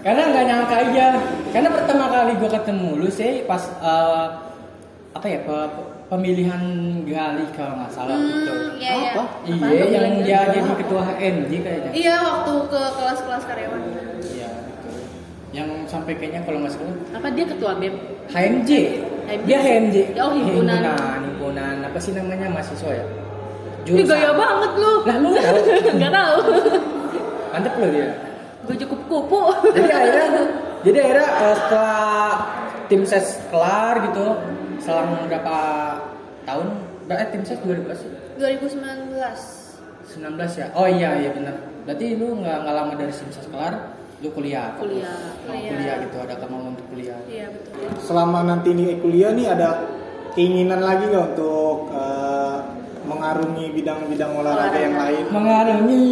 Karena 0.06 0.22
nggak 0.30 0.44
nyangka 0.46 0.76
aja. 0.86 1.06
Karena 1.50 1.68
pertama 1.74 2.04
kali 2.12 2.32
gue 2.38 2.50
ketemu 2.52 2.88
lu 2.94 3.08
sih 3.10 3.42
pas 3.42 3.62
eh, 3.82 4.26
apa 5.16 5.26
ya 5.26 5.40
pe- 5.42 5.95
pemilihan 6.06 6.62
Gali 7.02 7.44
kalau 7.52 7.74
nggak 7.76 7.92
salah 7.92 8.14
gitu. 8.14 8.52
Hmm, 8.52 8.78
iya, 8.78 8.92
iya. 8.92 9.10
Apa? 9.12 9.22
Iya, 9.42 9.54
Apaan 9.56 9.90
yang 9.90 10.16
dia 10.20 10.40
jadi 10.48 10.70
ketua 10.76 11.00
HMJ 11.04 11.52
kayaknya. 11.60 11.90
Iya, 11.92 12.14
waktu 12.20 12.52
ke 12.66 12.80
kelas-kelas 12.92 13.42
karyawan. 13.44 13.80
Iya, 14.22 14.48
betul. 14.70 14.94
Yang 15.50 15.68
sampai 15.86 16.12
kayaknya 16.14 16.40
kalau 16.42 16.58
nggak 16.60 16.72
salah 16.72 16.94
apa 17.12 17.28
dia 17.30 17.44
ketua 17.44 17.70
bem 17.76 17.94
HMJ. 18.28 18.70
HMJ. 19.26 19.42
Dia 19.44 19.58
HMJ. 19.58 19.96
Oh, 20.16 20.30
himpunan. 20.30 20.78
himpunan, 20.78 21.18
himpunan. 21.24 21.74
apa 21.82 21.98
sih 21.98 22.12
namanya 22.12 22.46
mahasiswa 22.48 22.90
ya? 22.92 23.06
Ih, 23.86 24.02
gaya 24.02 24.34
banget 24.34 24.72
lu 24.76 24.92
Lah 25.02 25.16
lu 25.16 25.28
nggak 25.34 25.46
tahu? 25.46 25.58
nggak 25.94 26.10
tahu 26.12 26.36
Mantep 27.48 27.74
loh 27.76 27.88
dia. 27.88 28.10
gue 28.66 28.76
cukup 28.76 29.00
kupu 29.06 29.40
jadi 29.70 29.90
akhirnya 29.94 30.26
jadi 30.82 30.98
akhirnya 31.00 31.28
eh, 31.38 31.54
setelah 31.56 32.34
tim 32.86 33.02
ses 33.02 33.40
kelar 33.48 33.98
gitu 34.04 34.26
selang 34.78 35.26
berapa 35.26 35.56
tahun 36.42 36.66
berapa 37.06 37.20
eh, 37.20 37.28
tim 37.30 37.42
ses 37.42 37.58
2000 37.58 37.86
sih 37.94 38.10
2019. 38.36 39.14
19 40.06 40.22
ya 40.54 40.66
oh 40.72 40.86
iya 40.86 41.18
iya 41.18 41.30
benar 41.30 41.56
berarti 41.82 42.14
lu 42.14 42.38
nggak 42.38 42.56
nggak 42.62 42.74
lama 42.74 42.92
dari 42.94 43.10
tim 43.10 43.30
ses 43.30 43.46
kelar 43.46 43.74
lu 44.16 44.28
kuliah 44.32 44.72
Kuliah. 44.76 45.12
Mau 45.44 45.52
Kuliah. 45.52 45.70
kuliah 45.70 45.96
gitu 46.02 46.16
ada 46.18 46.34
kemauan 46.36 46.72
untuk 46.72 46.86
kuliah 46.88 47.18
Iya, 47.26 47.52
betul. 47.52 47.84
Selama 48.00 48.40
nanti 48.42 48.72
nih 48.72 48.96
kuliah 48.96 49.30
nih 49.30 49.46
ada 49.50 49.68
keinginan 50.32 50.80
lagi 50.80 51.04
nggak 51.06 51.26
untuk 51.32 51.92
eh, 51.92 52.56
mengarungi 53.04 53.70
bidang-bidang 53.70 54.32
olahraga 54.34 54.72
Olahraga. 54.72 54.78
yang 54.80 54.96
lain? 54.96 55.24
mengarungi 55.30 56.06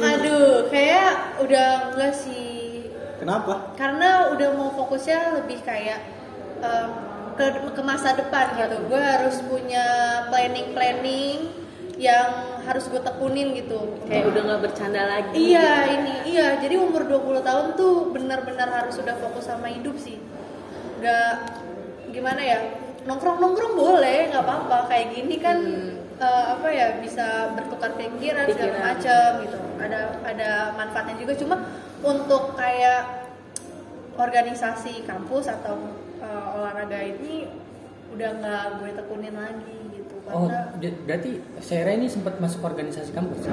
Aduh, 0.00 0.64
kayak 0.70 1.10
udah 1.42 1.68
enggak 1.92 2.14
sih. 2.16 2.49
Kenapa? 3.20 3.76
Karena 3.76 4.32
udah 4.32 4.48
mau 4.56 4.72
fokusnya 4.72 5.36
lebih 5.44 5.60
kayak 5.60 6.00
em, 6.64 6.88
ke, 7.36 7.46
ke 7.76 7.82
masa 7.84 8.16
depan 8.16 8.56
gitu. 8.56 8.76
Gue 8.88 9.00
harus 9.00 9.44
punya 9.44 9.84
planning-planning 10.32 11.60
yang 12.00 12.56
harus 12.64 12.88
gue 12.88 12.96
tekunin 13.04 13.52
gitu. 13.52 14.00
kayak 14.08 14.32
udah 14.32 14.40
nggak 14.40 14.60
bercanda 14.64 15.04
lagi 15.04 15.36
Iya 15.36 16.00
ini 16.00 16.14
iya 16.32 16.56
jadi 16.56 16.80
umur 16.80 17.04
20 17.04 17.44
tahun 17.44 17.66
tuh 17.76 18.08
benar-benar 18.08 18.72
harus 18.72 18.96
sudah 18.96 19.20
fokus 19.20 19.44
sama 19.52 19.68
hidup 19.68 20.00
sih 20.00 20.16
nggak 21.00 21.32
gimana 22.12 22.40
ya 22.40 22.58
nongkrong 23.04 23.40
nongkrong 23.40 23.74
boleh 23.76 24.32
nggak 24.32 24.44
apa-apa 24.44 24.88
kayak 24.88 25.06
gini 25.12 25.36
kan 25.40 25.58
eh, 26.20 26.44
apa 26.56 26.68
ya 26.72 26.86
bisa 27.00 27.52
bertukar 27.56 27.96
pikiran 27.96 28.48
segala 28.48 28.72
Pikiran. 28.76 28.88
macam 28.96 29.28
gitu 29.44 29.58
ada 29.80 30.00
ada 30.24 30.50
manfaatnya 30.76 31.16
juga 31.20 31.32
cuma 31.36 31.56
untuk 32.00 32.54
kayak 32.54 33.30
organisasi 34.14 35.04
kampus 35.04 35.48
atau 35.50 35.76
eh, 36.18 36.54
olahraga 36.54 36.98
ini 36.98 37.48
udah 38.10 38.30
nggak 38.36 38.62
gue 38.76 38.90
tekunin 38.92 39.32
lagi 39.32 39.76
gitu 39.94 40.14
oh 40.26 40.44
karena 40.44 40.74
j- 40.82 40.98
berarti 41.06 41.30
Sarah 41.58 41.94
ini 41.94 42.10
sempat 42.10 42.36
masuk 42.36 42.60
organisasi 42.60 43.14
kampus? 43.14 43.46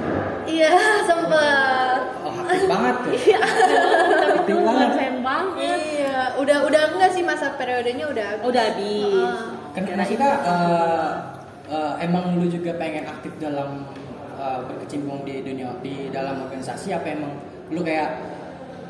Iya 0.44 0.74
sempet. 1.08 2.00
Oh 2.20 2.32
aktif 2.36 2.66
banget 2.66 2.94
tuh. 2.98 3.12
Iya. 3.14 3.40
aktif 4.38 4.56
banget. 4.58 4.88
banget. 5.20 5.78
Iya, 5.78 6.18
udah 6.36 6.58
udah 6.66 6.82
enggak 6.90 7.10
sih 7.12 7.22
masa 7.22 7.54
periodenya 7.54 8.04
udah 8.06 8.26
habis. 8.28 8.44
udah 8.44 8.62
habis. 8.64 9.14
Heeh. 9.14 9.46
kan 9.68 9.82
maksudnya 9.94 10.30
eh, 10.42 11.10
eh, 11.70 11.92
emang 12.02 12.34
lu 12.34 12.46
juga 12.46 12.74
pengen 12.74 13.06
aktif 13.06 13.30
dalam 13.38 13.86
eh, 14.34 14.58
berkecimpung 14.66 15.22
di 15.22 15.40
dunia 15.40 15.70
di 15.78 16.10
dalam 16.10 16.42
organisasi 16.42 16.90
apa 16.90 17.06
emang 17.08 17.30
lu 17.68 17.80
kayak 17.80 18.10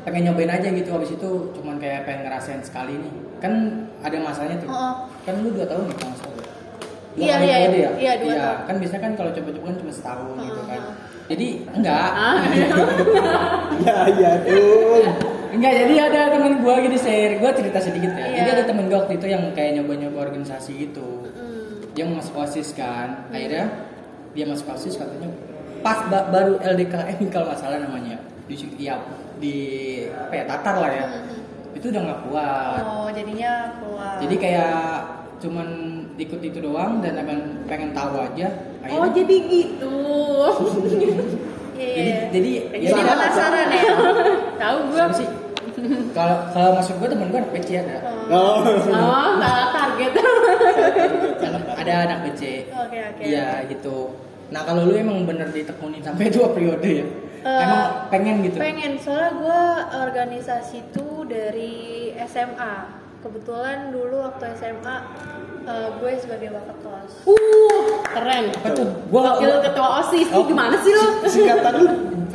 pengen 0.01 0.21
nyobain 0.27 0.51
aja 0.51 0.67
gitu 0.67 0.89
habis 0.89 1.11
itu 1.11 1.29
cuman 1.53 1.75
kayak 1.77 2.03
pengen 2.03 2.23
ngerasain 2.23 2.61
sekali 2.61 2.95
nih 2.95 3.11
kan 3.37 3.53
ada 3.99 4.17
masanya 4.17 4.55
tuh 4.57 4.67
Heeh. 4.67 4.93
kan 5.23 5.33
lu 5.37 5.49
dua 5.51 5.65
tahun 5.65 5.83
nih 5.85 5.97
kalau? 5.97 6.15
Dua 7.09 7.25
Iya, 7.25 7.35
iya, 7.35 7.55
periode 7.59 7.77
ya? 7.77 7.91
iya, 7.97 8.11
dua 8.15 8.33
tahun. 8.33 8.57
kan 8.63 8.75
biasanya 8.77 9.01
kan 9.01 9.13
kalau 9.13 9.31
coba-coba 9.31 9.65
kan 9.65 9.75
cuma 9.77 9.91
setahun 9.91 10.35
gitu 10.39 10.61
kan 10.63 10.81
jadi 11.27 11.47
enggak 11.71 12.09
Ah. 12.09 12.37
Ya 13.79 13.97
ya 14.11 14.31
tuh. 14.41 15.07
Enggak, 15.49 15.73
jadi 15.73 15.93
ada 16.03 16.21
temen 16.29 16.59
gue 16.59 16.75
gitu 16.85 16.97
share, 16.99 17.37
gue 17.37 17.49
cerita 17.51 17.79
sedikit 17.79 18.11
ya. 18.11 18.21
Iya. 18.23 18.35
Jadi 18.35 18.49
ada 18.51 18.63
temen 18.65 18.85
gue 18.85 18.93
waktu 18.93 19.17
itu 19.17 19.27
yang 19.27 19.43
kayak 19.51 19.71
nyoba-nyoba 19.75 20.19
organisasi 20.23 20.71
gitu. 20.83 21.25
Hmm. 21.27 21.89
Dia 21.91 22.05
masuk 22.05 22.33
OSIS 22.35 22.73
kan. 22.73 23.25
Akhirnya 23.29 23.65
dia 24.31 24.45
masuk 24.45 24.69
OSIS 24.69 24.93
katanya 24.95 25.29
pas 25.79 26.05
ba- 26.05 26.27
baru 26.27 26.59
LDKM 26.59 27.17
kalau 27.29 27.49
nggak 27.49 27.57
salah 27.57 27.79
namanya. 27.79 28.19
Di 28.45 28.55
iya, 28.77 28.99
di 29.39 29.57
apa 30.11 30.33
ya, 30.35 30.43
Tatar 30.45 30.75
lah 30.77 30.91
ya. 30.91 31.05
Itu 31.73 31.89
udah 31.89 32.01
nggak 32.05 32.21
kuat. 32.27 32.81
Oh, 32.83 33.07
jadinya 33.09 33.51
keluar. 33.79 34.15
Jadi 34.19 34.35
kayak 34.35 34.79
cuman 35.39 35.67
ikut 36.19 36.39
itu 36.43 36.59
doang 36.59 36.99
dan 36.99 37.15
emang 37.15 37.63
pengen 37.65 37.95
tahu 37.95 38.19
aja. 38.19 38.47
oh 38.91 39.07
jadi 39.11 39.35
gitu 39.47 39.95
Iya, 41.79 41.95
jadi 41.95 42.11
iya. 42.11 42.19
jadi 42.27 42.49
jadi 42.91 42.91
ya, 42.91 43.15
penasaran 43.15 43.67
ya. 43.71 43.83
tahu 44.67 44.77
gue 44.91 45.03
sih? 45.15 45.27
Kalau 46.11 46.37
kalau 46.51 46.69
masuk 46.75 46.99
gue 46.99 47.07
temen 47.07 47.31
gue 47.31 47.39
anak 47.39 47.51
PC 47.55 47.69
ada. 47.79 47.97
Oh. 48.27 48.59
oh 48.67 49.27
nggak 49.39 49.63
target 49.71 50.11
ada 51.79 51.93
anak 52.05 52.17
BC 52.29 52.41
Oke, 52.69 52.97
oke. 53.01 53.21
iya 53.25 53.65
gitu 53.65 54.13
nah 54.49 54.65
kalau 54.65 54.85
lu 54.89 54.93
emang 54.97 55.25
bener 55.25 55.49
ditekunin 55.49 56.01
sampai 56.01 56.29
dua 56.29 56.53
periode 56.53 56.89
ya 56.89 57.05
Eh, 57.39 57.61
emang 57.61 57.85
pengen 58.07 58.35
gitu 58.41 58.55
Pengen, 58.55 58.93
soalnya 58.97 59.31
gue 59.33 59.61
organisasi 60.01 60.77
tuh 60.89 61.23
dari 61.23 61.77
SMA. 62.21 62.73
Kebetulan 63.19 63.89
dulu 63.89 64.23
waktu 64.23 64.55
SMA 64.55 64.97
eh, 65.61 65.89
gue 65.93 66.11
sebagai 66.17 66.49
waketos. 66.51 67.11
uh 67.25 67.91
keren 68.09 68.49
apa 68.49 68.67
tuh 68.71 68.87
gua 69.07 69.21
wakil 69.29 69.47
gua 69.49 69.61
ketua 69.61 69.87
osis 69.99 70.27
Oh. 70.29 70.41
gimana 70.43 70.75
sih 70.77 70.91
lo 70.91 71.05
Singkatan 71.23 71.73
lu 71.77 71.85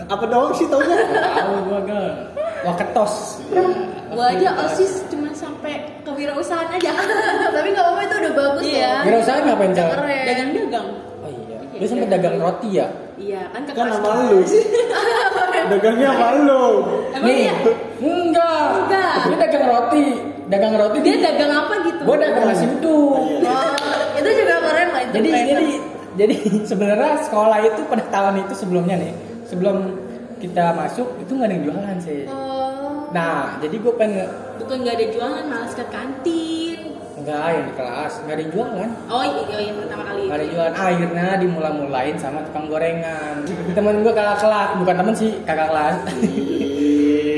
apa 0.05 0.25
doang 0.25 0.53
sih 0.53 0.67
taunya? 0.67 0.97
tahu 1.39 1.55
gua 1.65 1.79
gak 1.83 2.11
waketos 2.63 3.43
gue 4.07 4.25
aja 4.31 4.49
osis 4.63 5.03
cuma 5.09 5.29
sampai 5.31 5.73
kewirausahaan 6.01 6.71
aja 6.71 6.93
Tapi 7.55 7.69
nggak 7.71 7.83
apa-apa 7.83 8.03
itu 8.03 8.15
udah 8.21 8.33
bagus 8.35 8.63
Iya. 8.63 8.79
ya. 8.79 8.95
kira 9.03 9.17
usaha 9.19 9.39
ngapain 9.41 9.73
keren. 9.73 10.25
dagang-dagang 10.25 10.89
oh 11.75 11.79
iya 11.79 11.83
lu 11.83 11.87
sempet 11.91 12.09
dagang 12.11 12.37
roti 12.39 12.69
ya? 12.79 12.87
Iya 13.15 13.43
kan 13.51 13.63
Kan 13.67 13.87
sama 13.91 14.11
lu. 14.31 14.39
Dagangnya 15.75 16.09
sama 16.15 16.29
lu. 16.47 16.65
nih 17.27 17.37
iya? 17.51 17.55
enggak. 17.99 18.67
Enggak. 18.87 19.15
dia 19.27 19.37
dagang 19.43 19.65
roti. 19.67 20.07
Dagang 20.45 20.75
roti 20.79 20.99
dia 21.03 21.17
dagang 21.19 21.53
apa 21.53 21.75
gitu? 21.83 22.03
Gua 22.07 22.17
dagang 22.21 22.45
nasi 22.47 22.67
uduk. 22.69 23.17
Oh, 23.43 23.71
itu 24.19 24.31
juga 24.31 24.55
keren 24.63 24.89
lah 24.95 25.03
itu. 25.03 25.13
jadi 25.19 25.29
jadi 25.51 25.67
jadi 26.15 26.35
sebenarnya 26.71 27.13
sekolah 27.27 27.59
itu 27.67 27.81
pada 27.91 28.05
tahun 28.09 28.35
itu 28.47 28.55
sebelumnya 28.55 28.97
nih 28.99 29.13
sebelum 29.51 29.77
kita 30.39 30.75
masuk 30.77 31.09
itu 31.23 31.31
nggak 31.35 31.49
ada 31.49 31.55
yang 31.57 31.65
jualan 31.67 31.97
sih. 32.03 32.21
Oh. 32.29 33.09
nah 33.15 33.57
jadi 33.63 33.77
gue 33.79 33.95
pengen 33.95 34.29
bukan 34.59 34.77
nggak 34.85 34.95
ada 34.99 35.07
jualan 35.15 35.45
malas 35.47 35.73
ke 35.73 35.85
kantin 35.89 36.64
enggak 37.25 37.47
yang 37.51 37.65
di 37.65 37.75
kelas. 37.75 38.13
Nggak 38.21 38.35
ada 38.37 38.43
yang 38.45 38.53
jualan. 38.53 38.91
Oh 39.09 39.23
iya 39.25 39.59
yang 39.65 39.77
pertama 39.81 40.03
kali. 40.05 40.21
nggak 40.29 40.37
ada 40.37 40.47
jualan. 40.47 40.73
Akhirnya 40.77 41.27
dimula-mulain 41.41 42.17
sama 42.21 42.39
tukang 42.45 42.67
gorengan. 42.69 43.37
Temen 43.73 43.95
gue 44.01 44.13
kakak 44.13 44.39
kelas. 44.39 44.69
Bukan 44.77 44.95
temen 44.95 45.15
sih 45.17 45.31
kakak 45.43 45.69
kelas. 45.73 45.97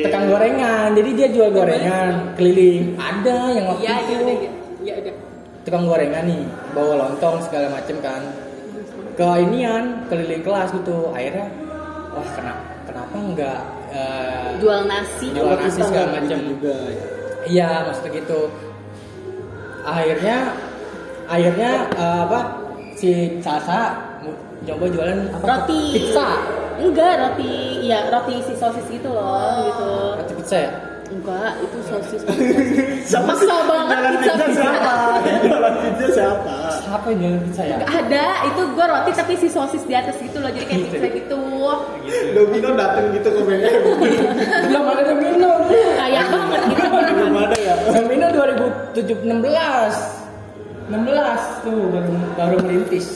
Tukang 0.02 0.24
gorengan. 0.26 0.88
Jadi 0.92 1.10
dia 1.14 1.28
jual 1.30 1.50
gorengan 1.50 2.34
keliling. 2.34 2.94
Ada 2.94 3.36
yang 3.54 3.64
waktu 3.68 3.82
Iya, 3.82 3.94
itu 3.96 4.10
iya. 4.10 4.18
Udah. 4.20 4.36
Iya 4.82 4.94
udah. 5.02 5.14
tukang 5.62 5.82
gorengan 5.82 6.22
nih 6.24 6.42
bawa 6.72 6.94
lontong 7.02 7.36
segala 7.42 7.66
macem 7.70 7.96
kan. 7.98 8.22
Ke 9.14 9.26
inian 9.40 10.06
keliling 10.06 10.42
kelas 10.42 10.70
gitu. 10.74 11.10
Akhirnya 11.10 11.46
wah 12.10 12.28
kenapa 12.34 12.62
kenapa 12.86 13.14
enggak 13.18 13.60
eh, 13.90 14.48
Jual 14.58 14.86
nasi. 14.86 15.26
Jual 15.30 15.54
nasi 15.54 15.78
segala 15.78 16.06
macam. 16.14 16.38
gitu 16.38 16.50
juga 16.54 16.74
ya. 16.86 17.04
iya 17.46 17.70
maksudnya 17.82 18.10
gitu 18.18 18.40
akhirnya 19.86 20.36
akhirnya 21.26 21.70
eh, 21.92 22.18
apa 22.24 22.40
si 22.92 23.10
Sasa 23.38 23.94
coba 24.66 24.84
jualan 24.88 25.18
apa 25.32 25.44
Roti. 25.46 25.82
pizza 25.94 26.28
Enggak, 26.76 27.12
roti. 27.16 27.80
Ya, 27.82 28.04
roti 28.10 28.36
si 28.42 28.52
sosis 28.52 28.84
gitu 28.84 29.08
loh, 29.08 29.40
gitu. 29.64 29.88
roti 30.14 30.32
pizza 30.36 30.56
ya 30.60 30.70
Enggak, 31.06 31.54
itu 31.62 31.78
sosis. 31.86 32.20
Siapa 33.08 33.30
sih? 33.32 33.46
banget 33.46 33.94
Jualan 33.94 34.14
pizza 34.18 34.32
pizza 34.34 34.46
siapa? 34.52 34.92
Jualan 35.46 35.74
pizza 35.78 36.06
siapa? 36.12 36.54
siapa 36.76 37.06
yang 37.08 37.18
jualan 37.22 37.40
pizza 37.46 37.62
ya 37.62 37.76
Nggak 37.78 37.92
ada, 37.96 38.26
itu 38.44 38.62
gue 38.68 38.84
roti 38.84 39.10
tapi 39.14 39.32
si 39.36 39.48
sosis 39.48 39.82
di 39.82 39.94
atas 39.94 40.16
gitu 40.18 40.36
loh, 40.36 40.50
jadi 40.50 40.66
kayak 40.66 40.80
Gitu. 40.82 40.90
pizza 40.92 41.08
gitu. 41.14 41.40
Domino 42.34 42.68
dateng 42.74 43.06
gitu 43.14 43.28
ke 43.30 43.40
BM. 43.40 43.82
belum 44.68 44.84
ada 44.84 45.02
Domino 45.06 45.50
Kayak 45.96 46.24
banget 46.28 46.60
gitu. 46.66 46.85
Domino 47.86 48.26
2016 48.30 49.22
16 50.86 51.64
tuh 51.66 51.78
baru 51.90 52.12
baru 52.34 52.56
merintis 52.62 53.06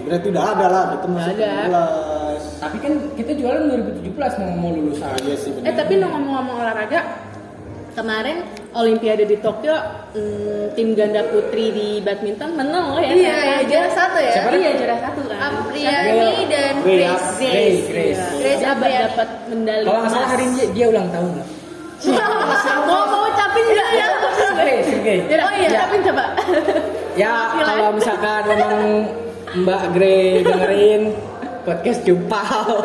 Berarti 0.00 0.26
udah 0.32 0.44
ada 0.56 0.66
lah, 0.66 0.84
itu 0.96 1.06
masuk 1.06 1.36
Ada. 1.36 1.52
17. 1.70 2.58
tapi 2.58 2.76
kan 2.80 2.92
kita 3.14 3.30
jualan 3.36 3.62
2017 3.68 4.40
mau 4.40 4.50
mau 4.58 4.70
lulusan 4.72 5.12
Iya 5.22 5.36
sih 5.36 5.50
benar. 5.54 5.70
Eh 5.70 5.74
tapi 5.76 5.92
ngomong-ngomong 6.00 6.56
olahraga, 6.56 7.00
kemarin 7.92 8.42
Olimpiade 8.70 9.24
di 9.24 9.36
Tokyo, 9.38 9.76
hmm, 10.14 10.74
tim 10.74 10.94
ganda 10.94 11.26
putri 11.26 11.70
di 11.70 11.88
badminton 12.00 12.54
menang 12.54 12.96
loh 12.96 13.02
ya. 13.02 13.12
Iya, 13.12 13.34
ya, 13.34 13.54
aja. 13.60 13.66
juara 13.66 13.90
satu 13.92 14.18
ya. 14.18 14.32
Siapa? 14.34 14.50
Iya 14.56 14.70
juara 14.78 14.96
satu 14.98 15.20
kan. 15.26 15.38
Apriani 15.38 16.42
dan 16.48 16.74
Grace. 16.80 17.28
Grace. 17.38 17.44
Grace, 17.44 17.82
Grace. 17.86 18.18
Iya. 18.18 18.38
Grace 18.40 18.62
Dapat 18.62 18.90
dapat 19.04 19.28
medali. 19.52 19.84
kalau 19.84 19.98
nggak 20.00 20.10
salah 20.10 20.28
hari 20.28 20.44
ini 20.48 20.62
dia 20.72 20.86
ulang 20.88 21.08
tahun 21.12 21.32
mau 22.02 23.02
mau 23.04 23.22
ucapin 23.26 23.64
nggak 23.66 23.88
ya? 23.92 24.06
Grace 24.54 24.90
oke 24.90 25.14
Yaudah, 25.26 25.44
Oh, 25.44 25.52
iya. 25.54 25.68
ucapin 25.70 26.00
coba. 26.02 26.24
ya 27.14 27.34
kalau 27.58 27.88
misalkan 27.92 28.42
memang 28.46 28.76
Mbak 29.52 29.82
Grey 29.92 30.20
dengerin 30.40 31.02
podcast 31.60 32.00
Cupau 32.02 32.80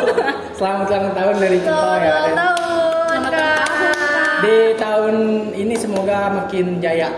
selamat 0.52 0.88
ulang 0.90 1.14
tahun 1.14 1.36
dari 1.38 1.58
Selamat 1.60 2.00
ya 2.02 2.12
Selamat 3.06 3.32
tahun, 3.32 3.56
di 4.44 4.56
tahun 4.76 5.16
ini 5.56 5.76
semoga 5.76 6.18
makin 6.30 6.78
jaya. 6.78 7.10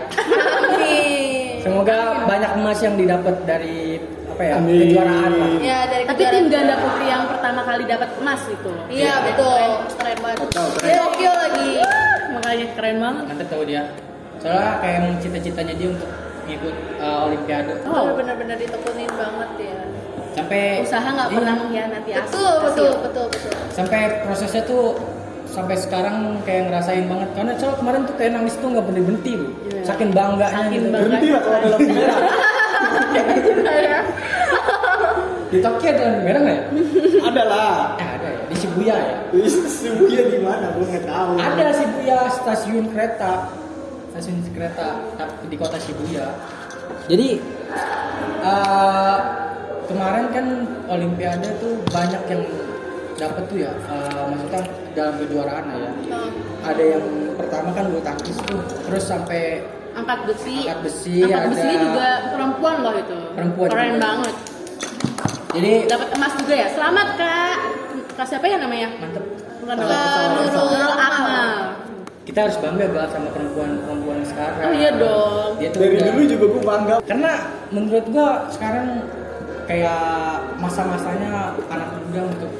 Semoga 1.58 1.98
banyak 2.24 2.50
emas 2.56 2.78
yang 2.78 2.94
didapat 2.94 3.34
dari 3.44 3.98
apa 4.38 4.44
ya 4.44 4.54
Amin. 4.56 4.78
kejuaraan 4.86 5.30
lah 5.34 5.50
Ya, 5.58 5.78
dari 5.84 6.04
Tapi 6.06 6.22
tim 6.24 6.46
ganda 6.46 6.74
putri 6.78 7.06
yang 7.06 7.26
pertama 7.26 7.60
kali 7.60 7.82
dapat 7.84 8.08
emas 8.16 8.40
gitu 8.46 8.68
loh. 8.70 8.84
Iya, 8.86 9.12
betul. 9.26 9.62
Keren 9.92 10.18
banget. 10.22 10.38
Betul, 10.40 10.66
keren. 10.72 10.86
Di 10.86 10.94
Tokyo 10.96 11.32
lagi. 11.34 11.70
Makanya 12.30 12.66
keren 12.72 12.96
banget. 12.98 13.22
nanti 13.26 13.44
tahu 13.44 13.62
dia 13.64 13.82
soalnya 14.38 14.78
kayak 14.78 14.94
emang 14.96 15.14
cita-citanya 15.18 15.74
dia 15.74 15.88
untuk 15.90 16.06
ngikut 16.46 16.74
uh, 16.96 17.26
olimpiade 17.26 17.72
Oh. 17.82 18.14
Bener-bener 18.14 18.54
ditekunin 18.56 19.10
banget 19.10 19.50
ya. 19.58 19.78
sampai 20.30 20.62
Usaha 20.78 21.08
nggak 21.10 21.28
iya, 21.28 21.34
pernah 21.34 21.54
mengkhianati 21.58 22.10
Betul, 22.14 22.22
hasil. 22.22 22.62
betul, 22.62 22.90
betul, 23.02 23.26
betul. 23.26 23.52
sampai 23.74 24.00
prosesnya 24.22 24.62
tuh 24.62 24.94
sampai 25.44 25.74
sekarang 25.74 26.38
kayak 26.46 26.70
ngerasain 26.70 27.10
banget 27.10 27.28
karena 27.34 27.52
soal 27.58 27.74
kemarin 27.74 28.06
tuh 28.06 28.14
kayak 28.14 28.32
nangis 28.32 28.54
tuh 28.54 28.70
nggak 28.70 28.86
berhenti 28.86 29.02
berhenti 29.02 29.32
loh 29.34 29.50
Iya. 29.66 29.82
saking 29.82 30.10
bangganya 30.14 30.54
Saking 30.54 30.70
gitu 30.70 30.86
bangga. 30.86 31.02
Berhenti 31.02 31.28
lah 31.28 31.42
kalau 31.42 31.78
di 35.48 35.58
Tokyo 35.64 35.88
ada 35.88 36.02
lampu 36.04 36.20
merah 36.28 36.40
nggak 36.44 36.56
ya? 36.56 36.64
Ada 37.24 37.42
lah. 37.48 37.76
eh, 37.96 38.08
ada 38.20 38.28
ya? 38.28 38.40
Di 38.48 38.56
Shibuya 38.56 38.96
ya? 38.96 39.18
Shibuya 39.48 40.20
di 40.28 40.38
mana? 40.44 40.66
Gue 40.76 40.84
nggak 40.84 41.04
tahu. 41.08 41.32
ada 41.40 41.66
Shibuya 41.72 42.18
stasiun 42.28 42.84
kereta. 42.92 43.48
Stasiun 44.12 44.44
kereta 44.52 44.88
di 45.48 45.56
kota 45.56 45.80
Shibuya. 45.80 46.28
Jadi 47.08 47.40
eh, 48.44 49.18
kemarin 49.88 50.24
kan 50.36 50.46
Olimpiade 50.88 51.48
tuh 51.60 51.80
banyak 51.88 52.22
yang 52.28 52.42
dapat 53.16 53.42
tuh 53.48 53.58
ya. 53.58 53.72
Eh, 53.72 54.22
maksudnya 54.28 54.62
dalam 54.92 55.14
kejuaraan 55.16 55.64
ya. 55.72 55.90
Nah, 56.12 56.28
ada 56.60 56.82
yang 56.84 57.04
pertama 57.40 57.72
kan 57.72 57.88
bulu 57.88 58.04
tangkis 58.04 58.36
tuh. 58.44 58.60
Terus 58.84 59.04
sampai 59.08 59.64
Angkat 59.98 60.18
besi. 60.24 60.56
Angkat 60.62 60.78
besi, 60.80 61.14
Angkat 61.20 61.34
ada- 61.36 61.50
besinya 61.50 61.76
juga 61.80 62.06
perempuan 62.30 62.76
loh 62.78 62.94
itu. 62.94 63.16
Perempuan 63.34 63.68
Keren 63.68 63.90
juga. 63.90 64.04
banget. 64.04 64.34
jadi 65.48 65.72
Dapat 65.86 66.08
emas 66.14 66.32
juga 66.36 66.54
ya. 66.54 66.66
Selamat 66.70 67.08
kak. 67.14 67.56
Kak 68.14 68.26
siapa 68.26 68.46
ya 68.46 68.56
namanya? 68.56 68.88
mantep 68.94 69.24
Nurul. 69.60 70.92
Akmal. 70.94 71.50
Kita 72.22 72.38
harus 72.42 72.56
bangga 72.58 72.84
gak 72.86 73.08
sama 73.08 73.28
perempuan-perempuan 73.30 74.20
sekarang 74.22 74.60
Oh 74.62 74.74
iya 74.74 74.90
dong. 74.92 75.50
dia 75.56 75.68
tuh 75.70 75.80
Dari 75.80 75.96
udah- 75.96 76.06
dulu 76.10 76.22
juga 76.26 76.44
gue 76.46 76.62
bangga. 76.62 76.94
karena 77.02 77.32
menurut 77.68 78.04
gua 78.06 78.28
sekarang 78.48 78.86
kayak 79.64 80.00
masa-masanya 80.56 81.30
anak 81.66 81.88
muda 81.98 82.20
untuk 82.26 82.52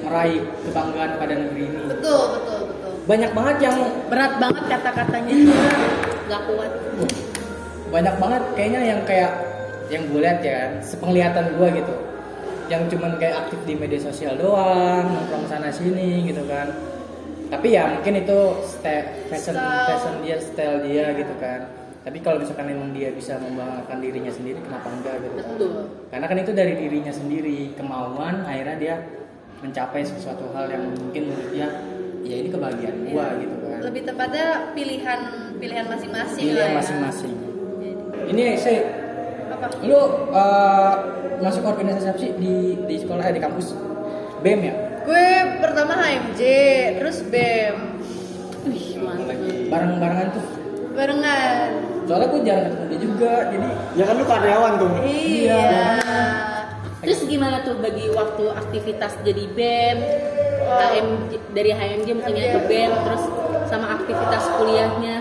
meraih 0.00 0.38
kebanggaan 0.62 1.10
pada 1.16 1.34
negeri 1.36 1.62
ini 1.64 1.80
betul, 1.84 2.22
betul, 2.32 2.58
betul. 2.64 2.92
banyak 3.04 3.30
banget 3.32 3.56
yang 3.60 3.76
Berat 4.06 4.32
banget 4.38 4.64
kata-katanya. 4.68 5.34
Gak 6.28 6.42
kuat. 6.46 6.70
banyak 7.88 8.14
banget 8.20 8.42
kayaknya 8.52 8.80
yang 8.84 9.00
kayak 9.08 9.32
yang 9.88 10.04
gue 10.06 10.20
lihat 10.20 10.44
ya 10.44 10.52
kan 10.60 10.72
sepenglihatan 10.84 11.56
gue 11.56 11.68
gitu 11.80 11.94
yang 12.68 12.84
cuman 12.84 13.16
kayak 13.16 13.48
aktif 13.48 13.56
di 13.64 13.74
media 13.74 13.96
sosial 13.96 14.36
doang 14.36 15.08
nongkrong 15.08 15.48
sana 15.48 15.72
sini 15.72 16.28
gitu 16.28 16.44
kan 16.44 16.68
tapi 17.48 17.72
ya 17.72 17.88
mungkin 17.88 18.20
itu 18.20 18.38
style 18.60 19.08
fashion 19.32 19.56
Style. 19.56 19.88
fashion 19.88 20.14
dia 20.20 20.36
style 20.36 20.84
dia 20.84 21.16
gitu 21.16 21.32
kan 21.40 21.64
tapi 22.04 22.20
kalau 22.20 22.36
misalkan 22.36 22.68
emang 22.68 22.92
dia 22.92 23.08
bisa 23.08 23.40
membanggakan 23.40 23.98
dirinya 24.04 24.32
sendiri 24.32 24.60
kenapa 24.60 24.88
enggak 24.92 25.14
gitu 25.24 25.34
kan 25.40 25.46
Betul. 25.56 25.70
karena 26.12 26.26
kan 26.28 26.38
itu 26.44 26.52
dari 26.52 26.72
dirinya 26.76 27.12
sendiri 27.12 27.72
kemauan 27.72 28.44
akhirnya 28.44 28.76
dia 28.76 28.94
mencapai 29.64 30.04
sesuatu 30.04 30.44
hal 30.52 30.68
yang 30.68 30.92
mungkin 30.92 31.32
menurut 31.32 31.48
dia 31.50 31.68
ya 32.20 32.36
ini 32.36 32.52
kebahagiaan 32.52 32.96
gua 33.08 33.24
Iya. 33.32 33.40
gitu 33.40 33.56
kan 33.64 33.67
Lebih 33.78 34.02
tepatnya 34.04 34.46
pilihan 34.72 35.20
pilihan 35.56 35.86
masing-masing 35.86 36.44
pilihan 36.44 36.70
ya. 36.70 36.76
masing-masing 36.76 37.32
Jadi, 38.28 38.30
ini 38.30 38.44
saya 38.54 38.80
Apa? 39.50 39.66
lu 39.82 39.98
uh, 40.30 40.94
masuk 41.38 41.62
organisasi 41.62 42.06
apa 42.06 42.18
sih 42.18 42.30
di 42.34 42.54
di 42.84 42.96
sekolah 42.98 43.22
eh, 43.22 43.34
di 43.34 43.40
kampus 43.40 43.74
BEM 44.40 44.60
ya 44.62 44.74
Gue 45.02 45.24
pertama 45.58 45.96
HMJ, 45.96 46.40
terus 47.00 47.24
BEM. 47.24 47.96
Wih, 48.62 49.00
mantap. 49.00 49.40
bareng-barengan 49.66 50.28
tuh 50.30 50.44
Barengan. 50.92 51.68
soalnya 52.04 52.28
gue 52.28 52.40
jarang 52.42 52.64
ketemu 52.68 52.84
dia 52.84 53.00
juga 53.00 53.32
jadi 53.48 53.66
Ya 53.94 54.04
kan 54.04 54.14
lu 54.14 54.24
karyawan 54.24 54.72
tuh. 54.76 54.90
Iya. 55.00 55.64
Terus 56.98 57.20
gimana 57.24 57.62
tuh 57.62 57.78
bagi 57.78 58.10
waktu 58.10 58.44
aktivitas 58.52 59.16
jadi 59.22 59.44
BEM, 59.48 59.98
HMJ, 60.70 61.32
dari 61.50 61.70
HMJ 61.70 62.08
mungkinnya 62.12 62.46
ke 62.50 62.60
BEM, 62.66 62.92
terus 63.02 63.22
sama 63.64 63.86
aktivitas 63.94 64.44
kuliahnya? 64.54 65.16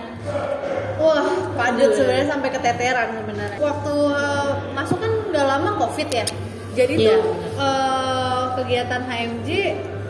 Wah, 0.97 1.23
padat 1.53 1.93
sebenarnya 1.93 2.27
sampai 2.27 2.49
keteteran 2.49 3.09
sebenarnya. 3.15 3.57
Waktu 3.57 3.93
eh, 4.11 4.49
masuk 4.73 4.97
kan 4.97 5.11
udah 5.27 5.43
lama 5.47 5.71
Covid 5.77 6.09
ya. 6.09 6.25
Jadi 6.73 6.93
Iya. 6.95 7.09
tuh 7.09 7.21
eh, 7.55 8.43
kegiatan 8.55 9.01
HMJ 9.03 9.49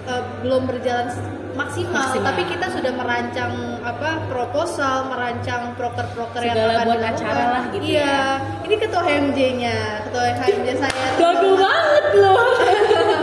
eh, 0.03 0.23
belum 0.41 0.63
berjalan 0.65 1.11
maksimal, 1.53 2.05
Maksimal. 2.05 2.21
tapi 2.23 2.41
kita 2.45 2.69
sudah 2.69 2.93
merancang 2.93 3.51
apa 3.81 4.21
proposal, 4.27 5.09
merancang 5.09 5.73
proker-proker 5.73 6.37
yang 6.39 6.53
akan 6.53 6.69
buat 6.85 7.01
dilakukan. 7.01 7.13
acara 7.17 7.43
lah 7.49 7.63
gitu 7.67 7.83
Iya. 7.83 8.05
ya. 8.05 8.21
Ini 8.61 8.75
ketua 8.77 9.01
HMJ-nya, 9.01 9.77
ketua 10.05 10.23
HMJ 10.37 10.67
saya. 10.77 11.07
Gagal 11.17 11.53
banget 11.57 12.05
loh. 12.15 12.37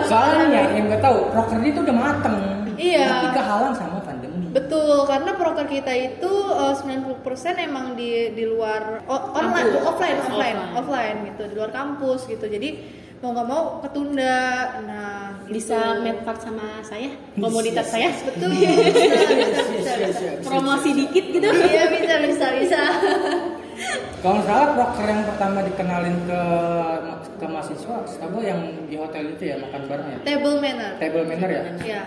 soalnya 0.05 0.62
yang 0.71 0.87
gue 0.87 0.99
tahu 0.99 1.19
proker 1.29 1.59
dia 1.59 1.73
tuh 1.73 1.83
udah 1.83 1.97
mateng 1.99 2.37
Iya. 2.75 3.07
tapi 3.09 3.29
kehalang 3.33 3.75
sama 3.75 3.99
pandemi 4.01 4.51
Betul, 4.51 5.03
karena 5.05 5.35
proker 5.35 5.67
kita 5.67 5.90
itu 5.90 6.31
eh, 6.49 6.75
90% 6.75 7.19
emang 7.61 7.95
di 7.95 8.31
di 8.31 8.45
luar 8.45 9.03
o- 9.05 9.31
online, 9.33 9.67
Kampus. 9.73 9.83
offline, 9.85 10.19
offline, 10.21 10.57
Offline. 10.57 10.59
offline 10.77 11.17
gitu, 11.27 11.43
di 11.45 11.55
luar 11.55 11.71
kampus 11.71 12.21
gitu. 12.25 12.47
Jadi 12.47 12.69
mau 13.19 13.33
nggak 13.33 13.49
mau 13.49 13.62
ketunda. 13.81 14.38
Nah, 14.81 15.11
gitu. 15.43 15.55
Bisa 15.55 15.99
medfart 15.99 16.38
sama 16.40 16.79
saya, 16.83 17.11
komoditas 17.35 17.87
saya. 17.88 18.14
betul. 18.23 18.51
bisa, 18.53 18.71
bisa, 19.75 19.93
bisa, 20.07 20.27
bisa. 20.38 20.47
Promosi 20.47 20.90
dikit 20.95 21.25
gitu. 21.31 21.49
Iya 21.51 21.85
bisa, 21.90 22.14
bisa, 22.23 22.47
bisa. 22.55 22.73
Kalau 24.24 24.34
nggak 24.34 24.48
salah 24.48 24.68
proker 24.72 25.04
yang 25.04 25.22
pertama 25.22 25.58
dikenalin 25.62 26.16
ke 26.24 26.40
ke 27.34 27.44
mahasiswa 27.44 27.96
setahu 28.06 28.30
gue 28.32 28.44
yang 28.46 28.60
di 28.87 28.96
hotel 28.96 29.24
itu 29.28 29.44
ya 29.44 29.56
makan 29.58 29.82
bareng 29.84 30.08
ya 30.08 30.18
Table 30.24 30.56
manner. 30.56 30.90
table 30.96 31.24
manner 31.24 31.50
ya 31.50 31.62
Ya. 31.84 32.02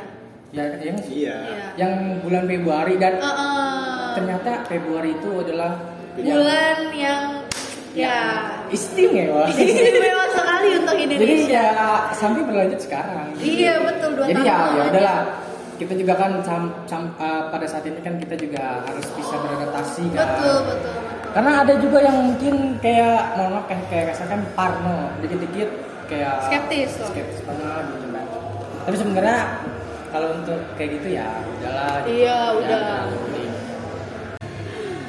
ya 0.50 0.64
ya 0.80 0.94
sih 0.98 1.16
Iya. 1.22 1.38
Iya. 1.46 1.66
yang 1.78 1.94
bulan 2.20 2.44
Februari 2.46 2.96
dan 2.96 3.14
Eh, 3.16 3.28
eh, 3.28 4.08
ternyata 4.16 4.52
Februari 4.66 5.14
itu 5.14 5.30
adalah 5.38 5.72
bulan 6.16 6.78
yang 6.92 7.22
ya 7.94 8.18
istimewa 8.68 9.46
istimewa 9.54 10.26
sekali 10.32 10.70
untuk 10.76 10.96
jadi 10.96 11.14
Indonesia. 11.14 11.54
ya 11.54 11.86
sampai 12.12 12.42
berlanjut 12.42 12.80
sekarang 12.80 13.28
Iya 13.38 13.74
betul 13.84 14.10
dua 14.16 14.26
jadi 14.26 14.42
tahun 14.42 14.48
ya 14.48 14.58
ya 14.74 14.84
udahlah 14.90 15.20
kita 15.78 15.94
juga 15.94 16.14
kan 16.16 16.32
sam- 16.42 16.74
sam- 16.86 17.14
eh, 17.16 17.44
pada 17.48 17.66
saat 17.68 17.86
ini 17.86 18.00
kan 18.00 18.18
kita 18.18 18.34
juga 18.34 18.82
harus 18.82 19.06
bisa 19.12 19.36
beradaptasi 19.38 20.04
kan 20.10 20.26
Betul 20.34 20.58
betul. 20.66 20.96
Karena 21.30 21.52
ada 21.62 21.74
juga 21.78 22.00
yang 22.00 22.18
mungkin 22.24 22.54
kayak 22.78 23.36
mohon 23.36 23.52
maaf 23.54 23.66
kayak 23.66 23.84
kayak 23.88 24.06
rasakan 24.12 24.42
parno 24.54 25.12
dikit-dikit 25.20 25.70
kayak 26.08 26.40
Skeptis 26.42 26.92
loh. 26.98 27.10
skeptis 27.10 27.40
banget 27.44 27.84
gitu 27.94 28.08
kan 28.10 28.26
tapi 28.84 28.96
sebenarnya 28.96 29.38
kalau 30.08 30.28
untuk 30.34 30.60
kayak 30.74 30.92
gitu 30.96 31.08
ya 31.14 31.28
udahlah 31.52 31.94
gitu. 32.00 32.10
Iya, 32.16 32.32
Ya, 32.32 32.56
udah. 32.56 32.90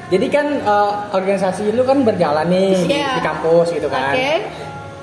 jadi 0.08 0.26
kan 0.28 0.46
eh, 0.58 0.90
organisasi 1.12 1.62
lu 1.70 1.84
kan 1.84 2.00
berjalan 2.00 2.48
nih 2.48 2.72
di- 2.74 2.90
Iya. 2.90 3.12
di 3.14 3.22
kampus 3.22 3.66
gitu 3.70 3.86
kan 3.86 4.10
Oke. 4.10 4.32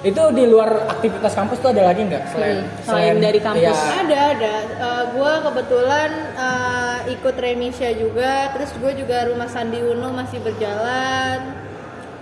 Itu 0.05 0.21
di 0.31 0.45
luar 0.45 0.69
aktivitas 0.87 1.33
kampus 1.33 1.57
tuh 1.57 1.69
ada 1.71 1.81
lagi 1.83 2.05
nggak 2.05 2.23
selain 2.29 2.61
Hmm, 2.61 2.85
selain 2.85 3.15
dari 3.17 3.39
kampus. 3.39 3.65
iya. 3.65 3.73
Ada 3.99 4.19
ada. 4.31 4.53
Eh, 4.77 5.03
gua 5.11 5.33
kebetulan 5.41 6.09
eh, 6.37 6.97
ikut 7.11 7.35
Remisha 7.35 7.89
juga. 7.91 8.53
Terus 8.53 8.69
gue 8.75 8.91
juga 8.95 9.25
rumah 9.25 9.47
Sandi 9.47 9.81
Uno 9.81 10.09
masih 10.11 10.37
berjalan. 10.39 11.57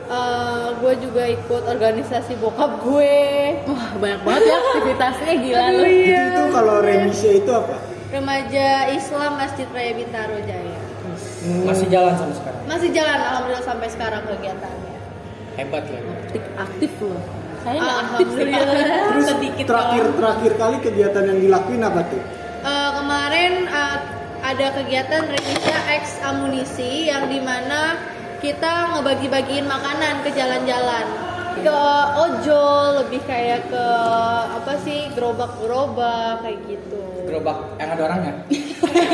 Eh, 0.05 0.67
gue 0.73 0.93
juga 1.01 1.23
ikut 1.25 1.63
organisasi 1.65 2.35
bokap 2.37 2.79
gue. 2.79 3.19
Wah, 3.65 3.87
banyak 3.97 4.21
banget 4.21 4.43
ya 4.45 4.57
aktivitasnya 4.61 5.33
gila 5.37 5.65
lu. 5.69 5.83
Itu, 5.83 6.07
itu 6.23 6.41
kalau 6.49 6.75
remisi 6.79 7.29
itu 7.37 7.51
apa? 7.51 7.75
Remaja 8.09 8.67
Islam 8.89 9.31
Masjid 9.35 9.67
Raya 9.67 9.91
Bintaro 9.93 10.39
Jaya. 10.41 10.79
masih 11.43 11.87
jalan 11.87 12.15
sampai 12.15 12.35
sekarang 12.35 12.61
Masih 12.65 12.89
jalan 12.89 13.19
alhamdulillah 13.19 13.65
sampai 13.65 13.87
sekarang 13.89 14.21
kegiatannya. 14.23 14.95
hebat 15.53 15.83
ya 15.85 15.99
Aktif, 15.99 16.43
aktif 16.55 16.91
loh. 16.99 17.19
Saya 17.63 17.77
nggak 17.79 17.97
aktif 18.03 18.27
sih. 18.27 18.43
Alhamdulillah. 18.43 19.07
Terus 19.07 19.25
Sedikit 19.31 19.65
terakhir 19.65 20.03
doang. 20.03 20.17
terakhir 20.19 20.51
kali 20.59 20.77
kegiatan 20.83 21.23
yang 21.23 21.39
dilakuin 21.39 21.81
apa 21.81 22.01
tuh? 22.11 22.21
Eh, 22.63 22.91
kemarin 22.95 23.53
eh, 23.65 23.97
ada 24.43 24.67
kegiatan 24.75 25.21
Remisha 25.23 25.77
X 25.89 26.03
Amunisi 26.21 27.07
yang 27.07 27.31
di 27.31 27.39
mana 27.39 27.95
kita 28.43 28.99
ngebagi-bagiin 28.99 29.63
makanan 29.63 30.19
ke 30.27 30.35
jalan-jalan 30.35 31.05
ke 31.53 31.79
ojol 32.17 33.05
lebih 33.05 33.21
kayak 33.23 33.63
ke 33.71 33.85
apa 34.51 34.73
sih 34.83 35.07
gerobak-gerobak 35.13 36.41
kayak 36.41 36.59
gitu 36.65 36.99
gerobak 37.23 37.61
yang 37.77 37.93
ada 37.93 38.01
orangnya 38.03 38.33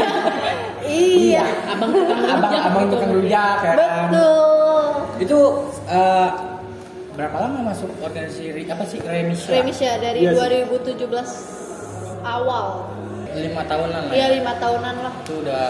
iya 0.89 1.45
Abang 1.67 1.91
tukang 1.93 2.21
abang 2.25 2.53
abang 2.57 2.85
tukang 2.89 3.11
rujak 3.11 3.57
ya 3.61 3.71
kan 3.75 4.07
betul 4.09 4.83
itu 5.19 5.39
eh, 5.91 6.27
berapa 7.19 7.35
lama 7.35 7.75
masuk 7.75 7.91
organisasi 7.99 8.63
apa 8.71 8.83
sih 8.87 9.03
remisya 9.03 9.51
Remisha 9.59 9.91
dari 9.99 10.23
Iya 10.23 10.39
sih. 10.39 10.63
2017 11.03 12.23
awal 12.23 12.87
lima 13.35 13.63
tahunan 13.67 14.01
lah 14.07 14.13
iya 14.15 14.27
ya. 14.31 14.35
lima 14.39 14.53
tahunan 14.55 14.95
lah 15.03 15.13
itu 15.27 15.33
udah 15.43 15.67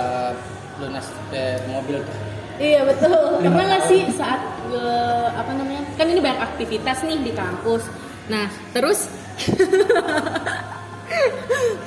lunas 0.77 1.07
eh, 1.33 1.57
mobil 1.65 1.97
tuh 2.05 2.17
iya 2.61 2.85
betul 2.85 3.41
Pernah 3.41 3.65
nggak 3.65 3.83
sih 3.89 4.01
saat 4.13 4.45
eh, 4.69 5.27
apa 5.33 5.49
namanya? 5.57 5.89
Kan 5.97 6.13
ini 6.13 6.21
banyak 6.21 6.43
aktivitas 6.43 7.07
nih 7.07 7.17
di 7.23 7.31
kampus. 7.31 7.87
Nah, 8.29 8.45
terus 8.75 9.07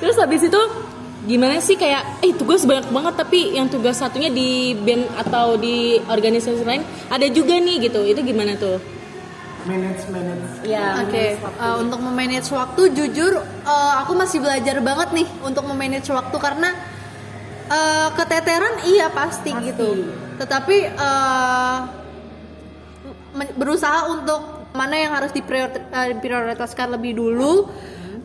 terus 0.02 0.16
habis 0.18 0.42
itu 0.42 0.62
gimana 1.22 1.62
sih 1.62 1.78
kayak 1.78 2.02
eh 2.24 2.34
tugas 2.34 2.66
banyak 2.66 2.90
banget 2.90 3.14
tapi 3.14 3.54
yang 3.54 3.70
tugas 3.70 4.02
satunya 4.02 4.26
di 4.32 4.74
band 4.74 5.06
atau 5.22 5.54
di 5.54 6.02
organisasi 6.10 6.66
lain 6.66 6.82
ada 7.12 7.26
juga 7.30 7.62
nih 7.62 7.92
gitu. 7.92 8.02
Itu 8.02 8.26
gimana 8.26 8.58
tuh? 8.58 8.80
Manage 9.62 10.02
manage. 10.10 10.66
Ya. 10.66 11.06
Oke, 11.06 11.38
uh, 11.38 11.78
untuk 11.78 12.02
memanage 12.02 12.50
waktu 12.50 12.82
jujur 12.98 13.38
uh, 13.62 13.92
aku 14.02 14.18
masih 14.18 14.42
belajar 14.42 14.82
banget 14.82 15.14
nih 15.14 15.28
untuk 15.46 15.62
memanage 15.70 16.10
waktu 16.10 16.36
karena 16.42 16.74
uh, 17.70 18.10
keteteran 18.18 18.82
iya 18.90 19.06
pasti, 19.14 19.54
Pasti. 19.54 19.66
gitu. 19.70 19.88
Tetapi 20.42 20.76
uh, 20.98 21.78
berusaha 23.54 24.10
untuk 24.10 24.66
mana 24.74 24.98
yang 24.98 25.12
harus 25.14 25.30
diprior- 25.30 25.88
diprioritaskan 25.92 26.96
lebih 26.98 27.16
dulu 27.22 27.70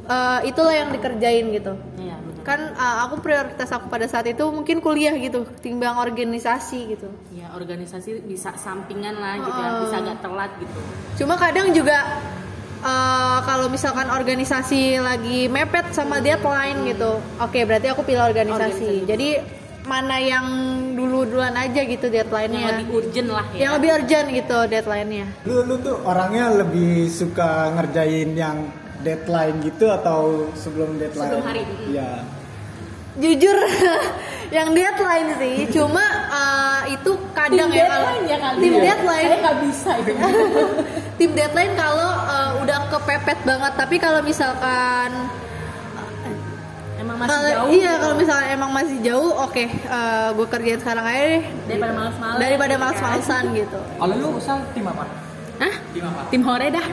uh, 0.09 0.39
itulah 0.41 0.73
yang 0.73 0.89
dikerjain 0.89 1.53
gitu. 1.53 1.77
Iya. 2.01 2.17
Kan 2.47 2.71
uh, 2.73 3.03
aku 3.03 3.19
prioritas 3.19 3.67
aku 3.67 3.91
pada 3.91 4.07
saat 4.07 4.23
itu 4.23 4.39
mungkin 4.47 4.79
kuliah 4.79 5.11
gitu, 5.13 5.43
timbang 5.59 5.99
organisasi 5.99 6.95
gitu. 6.95 7.11
Ya, 7.35 7.51
organisasi 7.51 8.23
bisa 8.23 8.55
sampingan 8.55 9.19
lah 9.19 9.35
gitu 9.35 9.51
ya, 9.53 9.69
Oh. 9.69 9.79
bisa 9.83 9.95
agak 9.99 10.17
telat 10.23 10.51
gitu. 10.57 10.79
Cuma 11.19 11.35
kadang 11.35 11.75
juga 11.75 12.23
eh, 12.77 13.39
kalau 13.41 13.67
misalkan 13.67 14.07
organisasi 14.07 15.01
lagi 15.01 15.49
mepet 15.49 15.91
sama 15.91 16.21
deadline 16.21 16.87
gitu, 16.87 17.19
oke 17.35 17.59
berarti 17.65 17.91
aku 17.91 18.05
pilih 18.05 18.23
organisasi. 18.23 18.63
Organisasi. 18.79 19.09
Jadi 19.09 19.29
mana 19.83 20.19
yang 20.19 20.45
dulu 20.93 21.23
duluan 21.23 21.55
aja 21.55 21.81
gitu 21.81 22.07
Yang 22.07 22.27
deadline-nya. 22.27 22.67
lebih 22.75 22.87
urgent 22.93 23.29
lah 23.31 23.45
ya. 23.51 23.59
Yang 23.59 23.71
lebih 23.75 23.89
urgent 23.91 24.27
gitu 24.29 24.57
deadline-nya. 24.67 25.25
Lu 25.43 25.55
lu 25.63 25.75
tuh 25.79 25.95
orangnya 26.03 26.45
lebih 26.53 27.07
suka 27.07 27.71
ngerjain 27.71 28.29
yang 28.35 28.57
deadline 28.99 29.57
gitu 29.63 29.87
atau 29.87 30.51
sebelum 30.53 30.95
deadline? 30.95 31.31
Sebelum 31.33 31.43
hari. 31.43 31.61
Iya. 31.87 32.11
Jujur 33.17 33.57
yang 34.57 34.71
deadline 34.71 35.29
sih, 35.35 35.65
cuma 35.73 36.05
eh, 36.29 36.93
itu 36.93 37.11
kadang 37.33 37.67
tim 37.67 37.77
ya 37.77 37.85
kalau 37.85 38.07
deadline 38.07 38.25
ya 38.25 38.37
kali 38.37 38.57
tim 38.61 38.73
ya. 38.73 38.81
deadline 38.85 39.27
Saya 39.27 39.37
nggak 39.41 39.57
bisa 39.65 39.91
itu. 39.97 40.11
tim 41.19 41.31
deadline 41.33 41.73
kalau 41.73 42.11
eh, 42.25 42.51
udah 42.61 42.77
kepepet 42.87 43.39
banget, 43.43 43.73
tapi 43.73 43.95
kalau 43.97 44.21
misalkan 44.21 45.11
Emang 46.97 47.13
masih 47.21 47.29
Kalau- 47.29 47.53
jauh. 47.53 47.69
Iya, 47.69 47.93
kalau 48.01 48.15
misalnya 48.17 48.47
emang 48.51 48.71
masih 48.73 48.97
jauh, 48.99 49.29
oke, 49.37 49.63
gue 50.33 50.47
kerjain 50.49 50.81
sekarang 50.81 51.05
aja 51.05 51.23
deh. 51.29 51.43
daripada 51.69 51.93
males-males. 51.93 52.39
Daripada 52.41 52.67
gitu 52.67 52.73
kan. 52.73 52.89
males-malesan 52.89 53.43
gitu. 53.53 53.79
kalau 53.95 54.13
lu 54.17 54.27
usah 54.33 54.55
tim 54.73 54.81
apa 54.83 55.05
Hah? 55.57 55.75
tim 55.89 56.03
apa 56.05 56.21
Tim 56.29 56.41
hore 56.45 56.67
dah. 56.69 56.85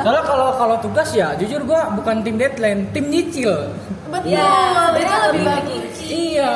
soalnya 0.00 0.24
kalau 0.24 0.48
kalau 0.56 0.76
tugas 0.80 1.12
ya 1.12 1.36
jujur 1.36 1.60
gua 1.68 1.92
bukan 1.92 2.24
tim 2.24 2.40
deadline 2.40 2.88
tim 2.96 3.12
nyicil 3.12 3.68
Betul, 4.14 4.30
Iya, 4.30 4.46
itu 4.46 4.78
sebenarnya 4.78 5.18
lebih 5.26 5.42
bagus. 5.42 5.92
Iya, 6.04 6.52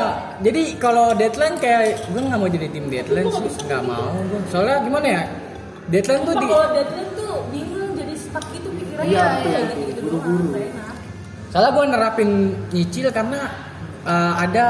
jadi 0.46 0.62
kalau 0.78 1.06
deadline 1.16 1.56
kayak 1.58 1.82
gue 2.06 2.20
nggak 2.22 2.38
mau 2.38 2.50
jadi 2.50 2.66
tim 2.70 2.86
deadline 2.86 3.26
sih, 3.34 3.50
nggak 3.66 3.82
mau 3.82 4.14
gue. 4.14 4.40
Soalnya 4.46 4.76
gimana 4.86 5.06
ya, 5.10 5.22
deadline 5.90 6.22
tuh 6.22 6.34
di, 6.38 6.46
kalau 6.46 6.68
deadline 6.70 7.10
tuh 7.18 7.32
bingung 7.50 7.92
jadi 7.98 8.14
stuck 8.14 8.44
gitu 8.54 8.68
pikirannya. 8.70 9.10
Iya, 9.10 9.24
betul, 9.42 9.58
gitu-gitu 9.58 10.00
buru-buru. 10.06 10.48
soalnya 11.48 11.70
gue 11.72 11.84
nerapin 11.88 12.30
nyicil 12.70 13.08
karena 13.08 13.40
uh, 14.04 14.32
ada 14.38 14.64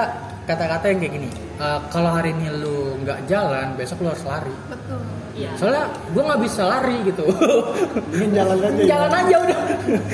kata-kata 0.49 0.85
yang 0.89 0.99
kayak 1.03 1.13
gini. 1.21 1.31
Uh, 1.59 1.81
kalau 1.93 2.11
hari 2.15 2.33
ini 2.35 2.49
lu 2.63 2.99
nggak 3.03 3.27
jalan, 3.31 3.75
besok 3.75 4.03
lu 4.03 4.09
harus 4.11 4.25
lari. 4.25 4.55
Betul. 4.71 5.01
Iya. 5.39 5.51
Soalnya 5.55 5.85
gue 6.11 6.23
nggak 6.27 6.43
bisa 6.43 6.63
lari 6.67 6.97
gitu. 7.07 7.25
Ingin 8.11 8.31
jalan 8.35 8.59
aja. 8.59 8.83
jalan 8.83 9.13
aja 9.15 9.35
udah. 9.39 9.61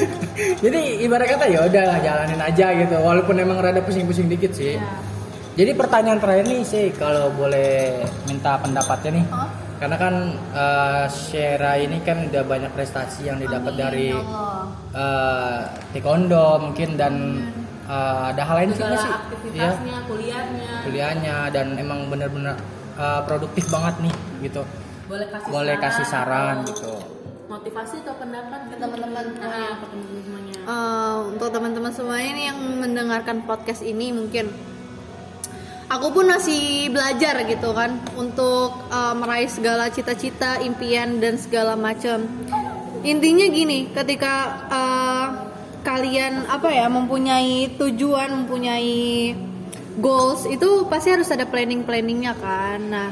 jadi 0.64 0.80
ibarat 1.00 1.26
kata 1.32 1.44
ya 1.48 1.60
udah 1.64 1.84
lah, 1.88 1.98
jalanin 2.04 2.40
aja 2.44 2.66
gitu. 2.76 2.96
Walaupun 3.00 3.34
emang 3.40 3.58
rada 3.64 3.80
pusing-pusing 3.80 4.28
dikit 4.28 4.52
sih. 4.52 4.76
Iya. 4.76 4.84
Jadi 5.54 5.70
pertanyaan 5.78 6.18
terakhir 6.18 6.50
nih 6.50 6.62
sih 6.66 6.84
kalau 6.98 7.30
boleh 7.32 8.02
minta 8.26 8.58
pendapatnya 8.58 9.22
nih. 9.22 9.26
Hah? 9.30 9.48
Karena 9.74 9.96
kan 9.98 10.14
uh, 10.54 11.04
Shera 11.10 11.76
ini 11.76 11.98
kan 12.02 12.30
udah 12.30 12.42
banyak 12.46 12.72
prestasi 12.72 13.26
yang 13.26 13.42
didapat 13.42 13.74
Amin, 13.74 13.82
dari 13.82 14.06
ya 14.10 14.22
Allah. 14.22 14.62
uh, 14.94 15.60
taekwondo 15.92 16.46
mungkin 16.62 16.94
dan 16.94 17.14
uh, 17.88 18.32
ada 18.32 18.42
hal 18.44 18.54
lain 18.62 18.68
nggak 18.74 18.98
sih? 19.00 19.12
Aktivitasnya, 19.12 19.96
kuliahnya. 20.08 20.72
kuliahnya 20.84 21.36
dan 21.54 21.66
emang 21.80 22.08
bener-bener 22.12 22.56
uh, 22.96 23.20
produktif 23.24 23.68
banget 23.72 24.08
nih 24.08 24.14
gitu. 24.50 24.62
Boleh 25.04 25.28
kasih 25.28 25.50
Boleh 25.52 25.76
kasih 25.76 26.06
saran 26.08 26.64
atau 26.64 26.68
gitu. 26.72 26.92
Motivasi 27.44 28.00
atau 28.02 28.16
pendapat 28.16 28.60
Ke 28.72 28.76
teman-teman. 28.80 29.24
Nah, 29.36 29.76
ke 29.76 29.86
teman-teman 29.92 30.22
semuanya. 30.24 30.54
Eh, 30.64 31.16
untuk 31.28 31.48
teman-teman 31.52 31.92
semuanya 31.92 32.30
nih 32.32 32.44
yang 32.48 32.58
mendengarkan 32.80 33.44
podcast 33.44 33.84
ini 33.84 34.16
mungkin 34.16 34.48
aku 35.92 36.06
pun 36.08 36.24
masih 36.24 36.88
belajar 36.88 37.44
gitu 37.44 37.76
kan 37.76 38.00
untuk 38.16 38.72
eh, 38.88 39.14
meraih 39.14 39.50
segala 39.52 39.92
cita-cita, 39.92 40.64
impian 40.64 41.20
dan 41.20 41.36
segala 41.36 41.76
macam. 41.76 42.24
Intinya 43.04 43.44
gini, 43.52 43.92
ketika 43.92 44.34
eh, 44.72 45.26
kalian 45.84 46.48
apa 46.48 46.72
ya 46.72 46.88
mempunyai 46.88 47.76
tujuan, 47.76 48.32
mempunyai 48.42 49.36
goals 50.00 50.48
itu 50.48 50.88
pasti 50.88 51.12
harus 51.12 51.28
ada 51.30 51.44
planning-planningnya 51.46 52.32
kan. 52.40 52.80
Nah, 52.88 53.10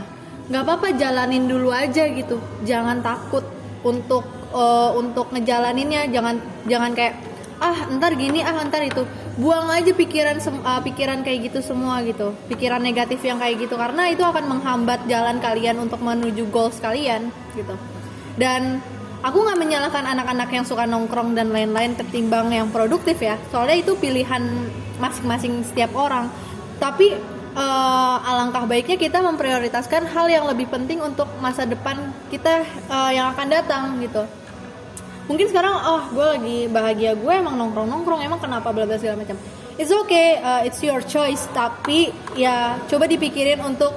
nggak 0.48 0.62
apa-apa 0.64 0.96
jalanin 0.96 1.46
dulu 1.46 1.70
aja 1.70 2.08
gitu. 2.10 2.40
Jangan 2.64 3.04
takut 3.04 3.44
untuk 3.84 4.24
eh, 4.50 4.90
untuk 4.96 5.30
ngejalaninnya. 5.30 6.08
Jangan 6.10 6.66
jangan 6.66 6.96
kayak 6.96 7.14
ah 7.62 7.86
ntar 7.94 8.16
gini 8.18 8.42
ah 8.42 8.56
ntar 8.66 8.82
itu. 8.82 9.04
Buang 9.36 9.68
aja 9.68 9.92
pikiran 9.92 10.40
ah, 10.64 10.80
pikiran 10.80 11.22
kayak 11.22 11.52
gitu 11.52 11.60
semua 11.62 12.00
gitu. 12.02 12.32
Pikiran 12.48 12.80
negatif 12.80 13.20
yang 13.22 13.38
kayak 13.38 13.68
gitu. 13.68 13.76
Karena 13.76 14.08
itu 14.08 14.24
akan 14.24 14.48
menghambat 14.48 15.06
jalan 15.06 15.38
kalian 15.44 15.76
untuk 15.78 16.00
menuju 16.00 16.48
goals 16.48 16.80
kalian 16.80 17.28
gitu. 17.52 17.76
Dan 18.40 18.80
aku 19.22 19.38
nggak 19.46 19.58
menyalahkan 19.58 20.04
anak-anak 20.04 20.50
yang 20.50 20.64
suka 20.66 20.84
nongkrong 20.84 21.38
dan 21.38 21.54
lain-lain 21.54 21.94
ketimbang 21.94 22.50
yang 22.50 22.68
produktif 22.68 23.22
ya. 23.22 23.38
Soalnya 23.54 23.78
itu 23.80 23.94
pilihan 23.96 24.42
masing-masing 24.98 25.62
setiap 25.62 25.94
orang. 25.94 26.28
Tapi 26.82 27.14
eh, 27.54 28.16
alangkah 28.26 28.66
baiknya 28.66 28.98
kita 28.98 29.22
memprioritaskan 29.22 30.10
hal 30.10 30.26
yang 30.26 30.44
lebih 30.50 30.66
penting 30.68 30.98
untuk 30.98 31.30
masa 31.38 31.62
depan 31.62 32.10
kita 32.28 32.66
eh, 32.66 33.10
yang 33.14 33.30
akan 33.32 33.46
datang 33.48 33.82
gitu. 34.02 34.26
Mungkin 35.30 35.46
sekarang 35.54 35.74
oh 35.86 36.02
gue 36.10 36.26
lagi 36.26 36.58
bahagia. 36.66 37.14
Gue 37.14 37.38
emang 37.38 37.54
nongkrong 37.54 37.86
nongkrong 37.86 38.20
emang 38.26 38.42
kenapa 38.42 38.74
bla 38.74 38.84
bla 38.84 38.98
segala 38.98 39.22
macam. 39.22 39.38
It's 39.80 39.88
okay 39.88 40.42
uh, 40.42 40.66
it's 40.66 40.82
your 40.82 41.00
choice. 41.00 41.46
Tapi 41.54 42.10
ya 42.34 42.76
coba 42.90 43.06
dipikirin 43.06 43.62
untuk 43.62 43.94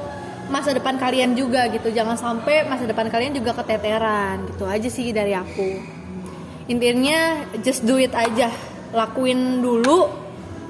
masa 0.50 0.74
depan 0.74 0.98
kalian 0.98 1.34
juga 1.34 1.68
gitu. 1.70 1.90
Jangan 1.90 2.18
sampai 2.18 2.68
masa 2.68 2.86
depan 2.86 3.10
kalian 3.10 3.34
juga 3.34 3.54
keteteran. 3.58 4.46
Gitu 4.54 4.64
aja 4.66 4.90
sih 4.90 5.10
dari 5.12 5.34
aku. 5.34 5.82
Intinya 6.70 7.46
just 7.62 7.86
do 7.86 7.98
it 8.02 8.14
aja. 8.14 8.50
Lakuin 8.94 9.62
dulu. 9.62 10.10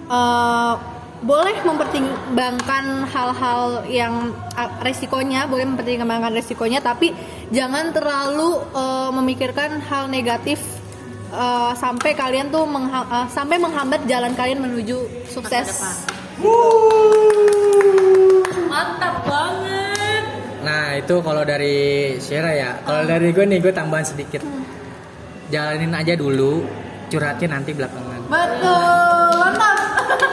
Uh, 0.06 0.78
boleh 1.26 1.58
mempertimbangkan 1.66 3.10
hal-hal 3.10 3.88
yang 3.90 4.36
uh, 4.54 4.72
resikonya. 4.84 5.48
Boleh 5.50 5.66
mempertimbangkan 5.66 6.36
resikonya 6.36 6.84
tapi 6.84 7.16
jangan 7.50 7.90
terlalu 7.96 8.62
uh, 8.76 9.10
memikirkan 9.16 9.82
hal 9.88 10.12
negatif 10.12 10.62
uh, 11.34 11.74
sampai 11.74 12.14
kalian 12.14 12.52
tuh 12.54 12.68
mengha- 12.68 13.08
uh, 13.10 13.28
sampai 13.32 13.58
menghambat 13.58 14.06
jalan 14.06 14.36
kalian 14.38 14.62
menuju 14.62 15.30
sukses. 15.32 15.82
depan. 15.82 17.74
Mantap 18.76 19.16
banget. 19.24 20.24
Nah 20.68 21.00
itu 21.00 21.16
kalau 21.24 21.48
dari 21.48 21.76
Shera 22.20 22.52
ya. 22.52 22.76
Kalau 22.84 23.08
dari 23.08 23.32
gue 23.32 23.46
nih 23.48 23.64
gue 23.64 23.72
tambahan 23.72 24.04
sedikit. 24.04 24.44
Jalanin 25.48 25.96
aja 25.96 26.12
dulu, 26.20 26.68
curhatin 27.08 27.56
nanti 27.56 27.72
belakangan. 27.72 28.20
betul 28.26 29.30
mantap 29.38 29.78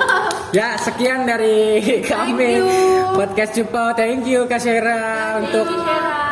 Ya 0.58 0.74
sekian 0.80 1.28
dari 1.28 1.78
kami 2.02 2.58
you. 2.58 3.14
podcast 3.14 3.54
Cupau. 3.54 3.94
Thank 3.94 4.26
you 4.26 4.50
Kak 4.50 4.58
Shera 4.58 5.38
untuk 5.38 5.70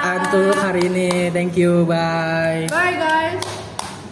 untuk 0.02 0.56
hari 0.58 0.90
ini. 0.90 1.30
Thank 1.30 1.54
you. 1.54 1.86
Bye. 1.86 2.66
bye 2.66 2.96
guys 2.98 3.49